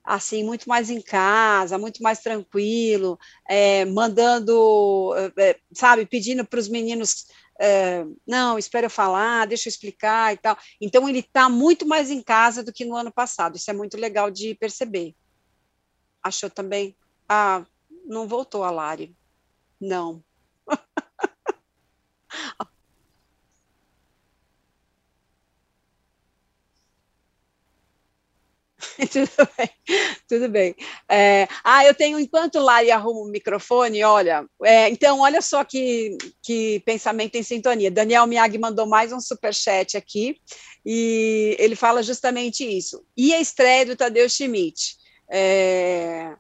[0.07, 6.69] assim, muito mais em casa, muito mais tranquilo, é, mandando, é, sabe, pedindo para os
[6.69, 7.27] meninos,
[7.61, 10.57] é, não, espera eu falar, deixa eu explicar e tal.
[10.81, 13.97] Então, ele está muito mais em casa do que no ano passado, isso é muito
[13.97, 15.15] legal de perceber.
[16.23, 16.97] Achou também?
[17.29, 17.65] Ah,
[18.05, 19.17] não voltou a Lari.
[19.81, 20.23] Não.
[29.13, 29.71] tudo bem,
[30.29, 30.75] tudo bem.
[31.09, 36.17] É, ah, eu tenho, enquanto Lari arruma o microfone, olha, é, então, olha só que,
[36.43, 37.91] que pensamento em sintonia.
[37.91, 40.41] Daniel Miag mandou mais um superchat aqui,
[40.85, 43.05] e ele fala justamente isso.
[43.17, 44.97] E a estreia do Tadeu Schmidt?
[45.29, 46.35] É,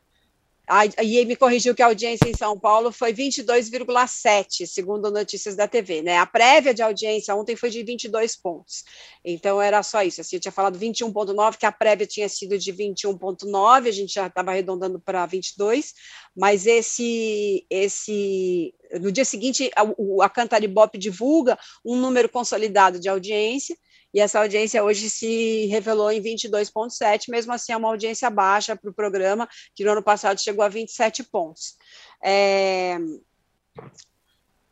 [0.69, 6.03] Aí me corrigiu que a audiência em São Paulo foi 22,7, segundo notícias da TV,
[6.03, 6.19] né?
[6.19, 8.83] A prévia de audiência ontem foi de 22 pontos.
[9.25, 10.21] Então era só isso.
[10.21, 14.27] Assim, eu tinha falado 21,9, que a prévia tinha sido de 21,9, a gente já
[14.27, 15.95] estava arredondando para 22,
[16.37, 19.83] mas esse esse no dia seguinte a,
[20.25, 23.77] a Cantaribop divulga um número consolidado de audiência
[24.17, 28.91] e essa audiência hoje se revelou em 22,7, mesmo assim é uma audiência baixa para
[28.91, 31.77] o programa, que no ano passado chegou a 27 pontos.
[32.25, 32.97] É...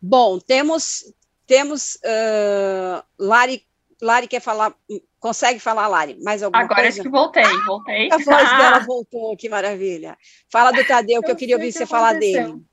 [0.01, 1.13] Bom, temos,
[1.47, 3.63] temos uh, Lari,
[4.01, 4.75] Lari quer falar,
[5.21, 7.03] consegue falar, Lari, mais alguma Agora coisa?
[7.03, 8.09] Agora que voltei, ah, voltei.
[8.13, 10.17] A voz dela voltou, que maravilha.
[10.51, 12.65] Fala do Tadeu, que eu, eu queria ouvir você falar dele.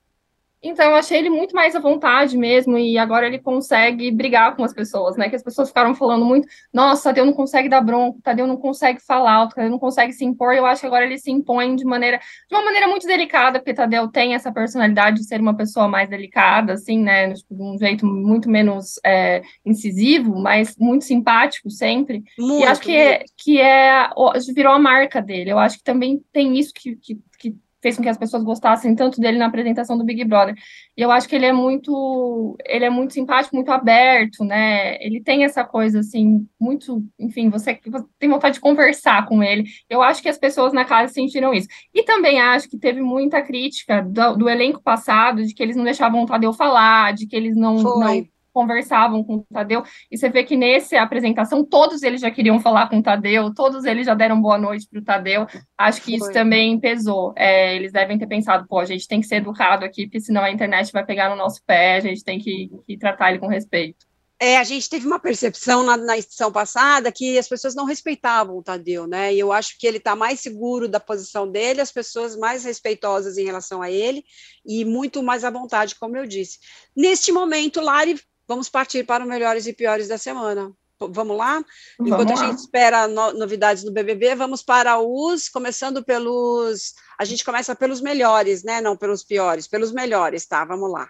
[0.63, 4.63] Então, eu achei ele muito mais à vontade mesmo, e agora ele consegue brigar com
[4.63, 5.27] as pessoas, né?
[5.27, 8.99] Que as pessoas ficaram falando muito, nossa, Tadeu não consegue dar bronca, Tadeu não consegue
[8.99, 12.19] falar, Tadeu não consegue se impor, eu acho que agora ele se impõe de maneira,
[12.19, 16.07] de uma maneira muito delicada, porque Tadeu tem essa personalidade de ser uma pessoa mais
[16.07, 17.33] delicada, assim, né?
[17.33, 22.23] Tipo, de um jeito muito menos é, incisivo, mas muito simpático sempre.
[22.37, 24.09] Muito, e acho que, é, que é,
[24.53, 25.51] virou a marca dele.
[25.51, 28.95] Eu acho que também tem isso que, que, que fez com que as pessoas gostassem
[28.95, 30.55] tanto dele na apresentação do Big Brother.
[30.95, 35.03] E eu acho que ele é muito, ele é muito simpático, muito aberto, né?
[35.03, 39.63] Ele tem essa coisa assim, muito, enfim, você, você tem vontade de conversar com ele.
[39.89, 41.67] Eu acho que as pessoas na casa sentiram isso.
[41.93, 45.83] E também acho que teve muita crítica do, do elenco passado, de que eles não
[45.83, 50.29] deixavam o Tadeu falar, de que eles não, não conversavam com o Tadeu, e você
[50.29, 54.13] vê que nessa apresentação todos eles já queriam falar com o Tadeu, todos eles já
[54.13, 55.47] deram boa noite para o Tadeu,
[55.77, 56.27] acho que Foi.
[56.27, 59.85] isso também pesou, é, eles devem ter pensado, pô, a gente tem que ser educado
[59.85, 62.97] aqui, porque senão a internet vai pegar no nosso pé, a gente tem que, que
[62.97, 64.11] tratar ele com respeito.
[64.43, 68.57] É, a gente teve uma percepção na, na, edição passada que as pessoas não respeitavam
[68.57, 69.31] o Tadeu, né?
[69.31, 73.37] E eu acho que ele está mais seguro da posição dele, as pessoas mais respeitosas
[73.37, 74.25] em relação a ele
[74.65, 76.57] e muito mais à vontade, como eu disse.
[76.95, 78.19] Neste momento, Lari
[78.51, 80.73] vamos partir para os melhores e piores da semana.
[80.99, 81.63] Vamos lá?
[81.97, 82.33] Vamos Enquanto lá.
[82.33, 87.73] a gente espera no, novidades do BBB, vamos para os, começando pelos, a gente começa
[87.73, 88.81] pelos melhores, né?
[88.81, 90.65] Não pelos piores, pelos melhores, tá?
[90.65, 91.09] Vamos lá.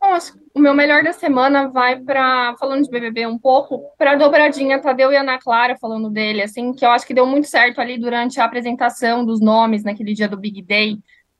[0.00, 0.16] Bom,
[0.54, 4.80] o meu melhor da semana vai para, falando de BBB um pouco, para a dobradinha
[4.80, 7.98] Tadeu e Ana Clara falando dele, assim, que eu acho que deu muito certo ali
[7.98, 10.98] durante a apresentação dos nomes naquele dia do Big Day.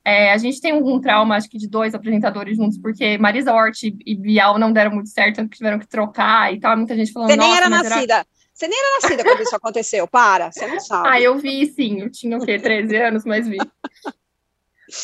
[0.09, 3.83] É, a gente tem um trauma, acho que, de dois apresentadores juntos, porque Marisa Hort
[3.83, 6.75] e Bial não deram muito certo, tiveram que trocar e tal.
[6.79, 7.29] Muita gente falando.
[7.29, 8.15] Você nem era nascida.
[8.15, 8.27] Era...
[8.55, 10.09] Você nem era nascida quando isso aconteceu.
[10.09, 11.09] Para, você não sabe.
[11.11, 12.01] Ah, eu vi sim.
[12.01, 12.59] Eu tinha o quê?
[12.59, 13.59] 13 anos, mas vi.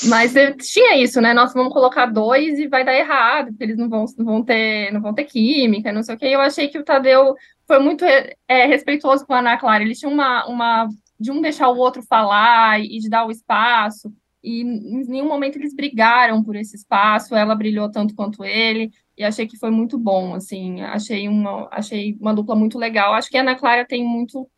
[0.04, 0.32] Mas
[0.72, 1.34] tinha isso, né?
[1.34, 4.90] Nossa, vamos colocar dois e vai dar errado, porque eles não vão, não vão, ter,
[4.90, 6.28] não vão ter química, não sei o quê.
[6.28, 7.34] Eu achei que o Tadeu
[7.66, 9.82] foi muito é, respeitoso com a Ana Clara.
[9.82, 10.88] Eles tinham uma, uma
[11.20, 14.10] de um deixar o outro falar e de dar o espaço
[14.44, 19.24] e em nenhum momento eles brigaram por esse espaço, ela brilhou tanto quanto ele, e
[19.24, 23.14] achei que foi muito bom, assim, achei uma, achei uma dupla muito legal.
[23.14, 24.48] Acho que a Ana Clara tem muito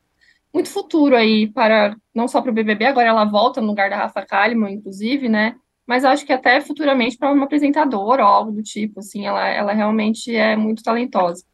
[0.52, 3.96] muito futuro aí para não só para o BBB, agora ela volta no lugar da
[3.96, 5.54] Rafa Kalimann, inclusive, né?
[5.86, 9.72] Mas acho que até futuramente para uma apresentadora ou algo do tipo, assim, ela, ela
[9.72, 11.44] realmente é muito talentosa.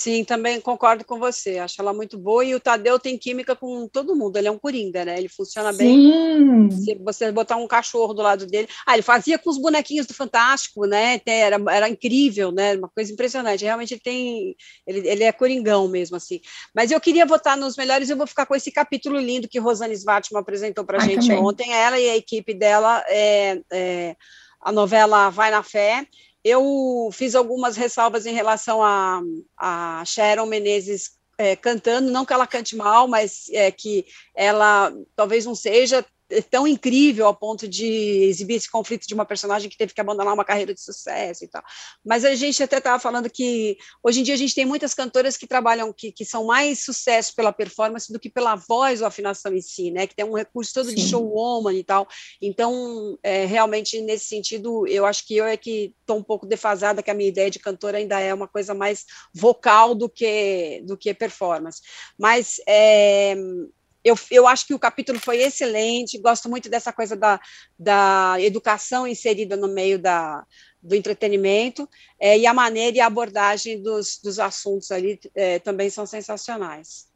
[0.00, 1.58] Sim, também concordo com você.
[1.58, 2.42] Acho ela muito boa.
[2.42, 4.34] E o Tadeu tem química com todo mundo.
[4.38, 5.18] Ele é um coringa, né?
[5.18, 5.78] Ele funciona Sim.
[5.78, 6.70] bem.
[6.70, 8.66] Se você botar um cachorro do lado dele.
[8.86, 11.20] Ah, ele fazia com os bonequinhos do Fantástico, né?
[11.26, 12.76] Era, era incrível, né?
[12.76, 13.62] Uma coisa impressionante.
[13.62, 14.56] Realmente ele tem.
[14.86, 16.40] Ele, ele é coringão mesmo, assim.
[16.74, 18.08] Mas eu queria votar nos melhores.
[18.08, 21.44] Eu vou ficar com esse capítulo lindo que Rosane Svartman apresentou para a gente também.
[21.44, 21.74] ontem.
[21.74, 23.04] Ela e a equipe dela.
[23.06, 24.16] É, é,
[24.62, 26.06] a novela Vai na Fé.
[26.44, 29.20] Eu fiz algumas ressalvas em relação a,
[29.56, 35.46] a Sharon Menezes é, cantando, não que ela cante mal, mas é, que ela talvez
[35.46, 36.04] não seja
[36.50, 40.34] tão incrível ao ponto de exibir esse conflito de uma personagem que teve que abandonar
[40.34, 41.62] uma carreira de sucesso e tal.
[42.04, 45.36] Mas a gente até estava falando que hoje em dia a gente tem muitas cantoras
[45.36, 49.54] que trabalham, que, que são mais sucesso pela performance do que pela voz ou afinação
[49.54, 50.06] em si, né?
[50.06, 50.94] Que tem um recurso todo Sim.
[50.94, 52.06] de showwoman e tal.
[52.40, 57.02] Então, é, realmente, nesse sentido, eu acho que eu é que estou um pouco defasada,
[57.02, 59.04] que a minha ideia de cantora ainda é uma coisa mais
[59.34, 61.80] vocal do que, do que performance.
[62.18, 63.34] Mas é,
[64.04, 67.40] eu, eu acho que o capítulo foi excelente, gosto muito dessa coisa da,
[67.78, 70.44] da educação inserida no meio da,
[70.82, 71.88] do entretenimento,
[72.18, 77.10] é, e a maneira e a abordagem dos, dos assuntos ali é, também são sensacionais.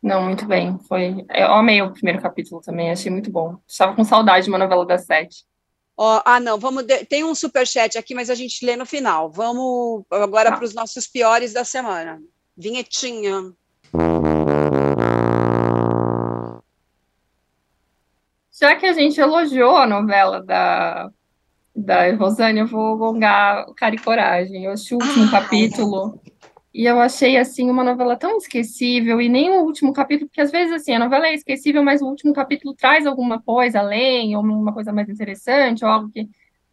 [0.00, 0.78] Não, muito bem.
[0.86, 1.26] Foi.
[1.34, 3.56] Eu amei o primeiro capítulo também, achei muito bom.
[3.66, 5.44] Estava com saudade de uma novela das sete.
[5.96, 6.84] Oh, ah, não, vamos.
[6.84, 7.04] De...
[7.06, 9.28] Tem um super chat aqui, mas a gente lê no final.
[9.28, 10.56] Vamos agora tá.
[10.56, 12.22] para os nossos piores da semana.
[12.56, 13.52] Vinhetinha.
[18.60, 21.10] Já que a gente elogiou a novela da,
[21.74, 24.64] da Rosane, eu vou gongar Cara e Coragem.
[24.64, 26.20] Eu assisti o último ah, capítulo
[26.74, 30.50] e eu achei, assim, uma novela tão esquecível, e nem o último capítulo, porque às
[30.50, 34.42] vezes, assim, a novela é esquecível, mas o último capítulo traz alguma coisa além, ou
[34.42, 36.28] uma coisa mais interessante, ou algo que...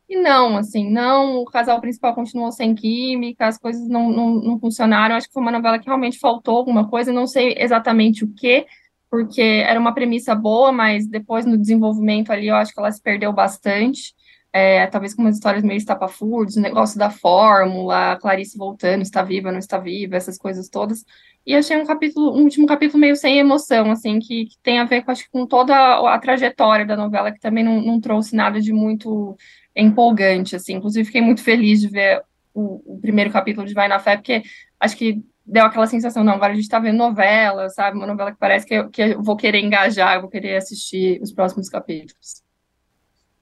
[0.08, 4.60] E não, assim, não, o casal principal continuou sem química, as coisas não, não, não
[4.60, 8.32] funcionaram, acho que foi uma novela que realmente faltou alguma coisa, não sei exatamente o
[8.32, 8.68] que,
[9.16, 13.02] porque era uma premissa boa, mas depois no desenvolvimento ali eu acho que ela se
[13.02, 14.14] perdeu bastante.
[14.52, 19.52] É, talvez com umas histórias meio estapafúrdias, o negócio da fórmula, Clarice voltando, está viva,
[19.52, 21.06] não está viva, essas coisas todas.
[21.46, 24.86] E achei um capítulo, um último capítulo meio sem emoção, assim, que, que tem a
[24.86, 28.36] ver com, acho, com toda a, a trajetória da novela, que também não, não, trouxe
[28.36, 29.38] nada de muito
[29.76, 30.74] empolgante, assim.
[30.74, 32.22] Inclusive, fiquei muito feliz de ver
[32.54, 34.44] o, o primeiro capítulo de Vai na Fé, porque
[34.80, 37.98] acho que deu aquela sensação, não, agora a gente tá vendo novela, sabe?
[37.98, 41.22] Uma novela que parece que eu, que eu vou querer engajar, eu vou querer assistir
[41.22, 42.44] os próximos capítulos.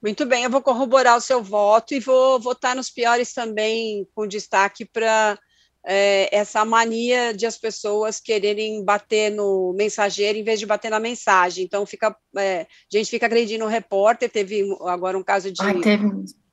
[0.01, 4.28] Muito bem, eu vou corroborar o seu voto e vou votar nos piores também, com
[4.28, 5.39] destaque para
[5.86, 10.99] é, essa mania de as pessoas quererem bater no mensageiro em vez de bater na
[10.99, 11.64] mensagem.
[11.64, 14.30] Então, fica, é, a gente fica agredindo o repórter.
[14.30, 15.76] Teve agora um caso de Ai,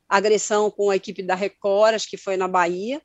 [0.09, 3.03] agressão com a equipe da Record, acho que foi na Bahia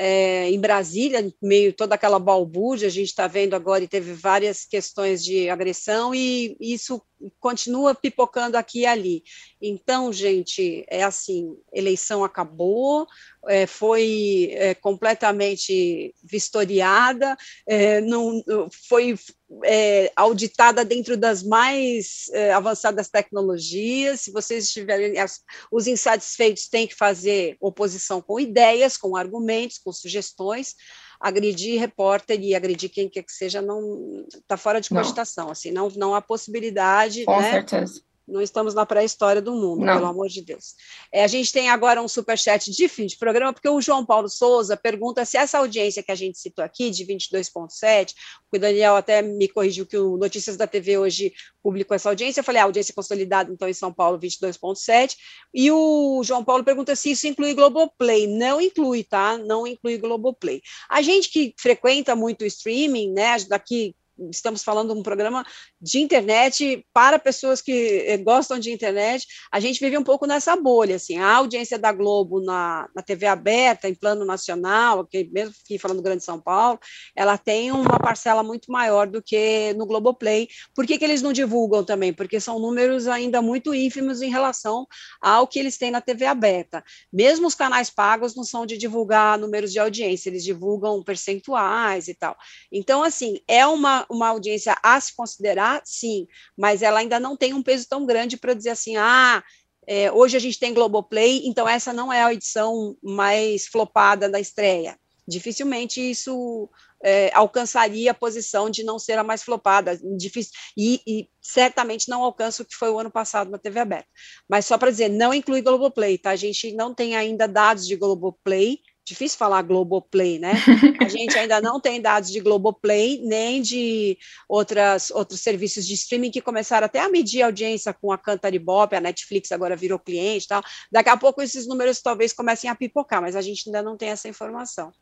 [0.00, 4.64] é, em Brasília, meio toda aquela balbúrdia, a gente está vendo agora e teve várias
[4.64, 7.02] questões de agressão e isso
[7.40, 9.24] continua pipocando aqui e ali.
[9.60, 13.06] Então, gente, é assim, eleição acabou,
[13.48, 17.36] é, foi é, completamente vistoriada,
[17.66, 18.42] é, não,
[18.88, 19.16] foi
[19.64, 24.20] é, auditada dentro das mais é, avançadas tecnologias.
[24.20, 25.40] Se vocês estiverem, as,
[25.72, 30.74] os insatisfeitos têm que fazer oposição com ideias, com argumentos, com sugestões.
[31.20, 35.50] Agredir repórter e agredir quem quer que seja não está fora de cogitação.
[35.50, 37.24] Assim, não, não há possibilidade.
[37.24, 37.50] Com né?
[37.50, 39.94] certeza não estamos na pré-história do mundo, não.
[39.94, 40.74] pelo amor de Deus.
[41.12, 44.28] É, a gente tem agora um superchat de fim de programa, porque o João Paulo
[44.28, 48.12] Souza pergunta se essa audiência que a gente citou aqui, de 22,7,
[48.52, 52.44] o Daniel até me corrigiu que o Notícias da TV hoje publicou essa audiência, eu
[52.44, 55.16] falei, ah, audiência consolidada, então, em São Paulo, 22,7,
[55.52, 58.26] e o João Paulo pergunta se isso inclui Globoplay.
[58.26, 59.38] Não inclui, tá?
[59.38, 60.60] Não inclui Globoplay.
[60.88, 63.94] A gente que frequenta muito o streaming, né, daqui
[64.30, 65.44] estamos falando de um programa
[65.80, 69.26] de internet para pessoas que eh, gostam de internet.
[69.50, 73.26] A gente vive um pouco nessa bolha, assim, a audiência da Globo na, na TV
[73.26, 76.78] aberta, em plano nacional, que mesmo aqui falando do Grande São Paulo,
[77.14, 80.48] ela tem uma parcela muito maior do que no Globoplay.
[80.74, 82.12] Por que, que eles não divulgam também?
[82.12, 84.86] Porque são números ainda muito ínfimos em relação
[85.20, 86.82] ao que eles têm na TV aberta.
[87.12, 92.14] Mesmo os canais pagos não são de divulgar números de audiência, eles divulgam percentuais e
[92.14, 92.36] tal.
[92.72, 97.54] Então, assim, é uma uma audiência a se considerar, sim, mas ela ainda não tem
[97.54, 99.42] um peso tão grande para dizer assim, ah,
[99.86, 104.38] é, hoje a gente tem Globoplay, então essa não é a edição mais flopada da
[104.38, 104.98] estreia.
[105.26, 106.68] Dificilmente isso
[107.02, 112.22] é, alcançaria a posição de não ser a mais flopada, difícil, e, e, certamente não
[112.22, 114.08] alcança o que foi o ano passado na TV aberta.
[114.48, 116.30] Mas só para dizer, não inclui Globoplay, tá?
[116.30, 120.52] A gente não tem ainda dados de Globoplay difícil falar Globoplay, né?
[121.00, 126.30] A gente ainda não tem dados de Globoplay, nem de outras, outros serviços de streaming
[126.30, 130.44] que começaram até a medir a audiência com a Cantaribop, a Netflix agora virou cliente
[130.44, 130.62] e tal.
[130.92, 134.10] Daqui a pouco esses números talvez comecem a pipocar, mas a gente ainda não tem
[134.10, 134.92] essa informação.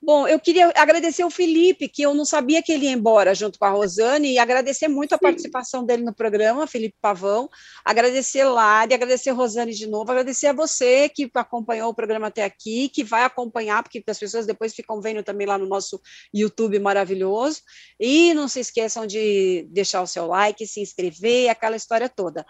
[0.00, 3.58] Bom, eu queria agradecer o Felipe, que eu não sabia que ele ia embora junto
[3.58, 7.48] com a Rosane, e agradecer muito a participação dele no programa, Felipe Pavão,
[7.82, 12.44] agradecer Lari, agradecer a Rosane de novo, agradecer a você que acompanhou o programa até
[12.44, 16.00] aqui, que vai acompanhar, porque as pessoas depois ficam vendo também lá no nosso
[16.32, 17.62] YouTube maravilhoso,
[17.98, 22.44] e não se esqueçam de deixar o seu like, se inscrever, aquela história toda.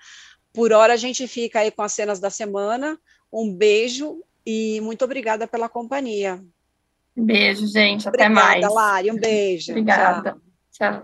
[0.53, 2.99] Por hora a gente fica aí com as cenas da semana,
[3.32, 6.42] um beijo e muito obrigada pela companhia.
[7.17, 8.09] Beijo, gente.
[8.09, 8.75] Até Obrigada, mais.
[8.75, 9.11] Lari.
[9.11, 9.73] Um beijo.
[9.73, 10.37] Obrigada.
[10.73, 11.01] Tchau.
[11.01, 11.03] Tchau.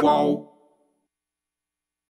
[0.00, 0.55] Qual?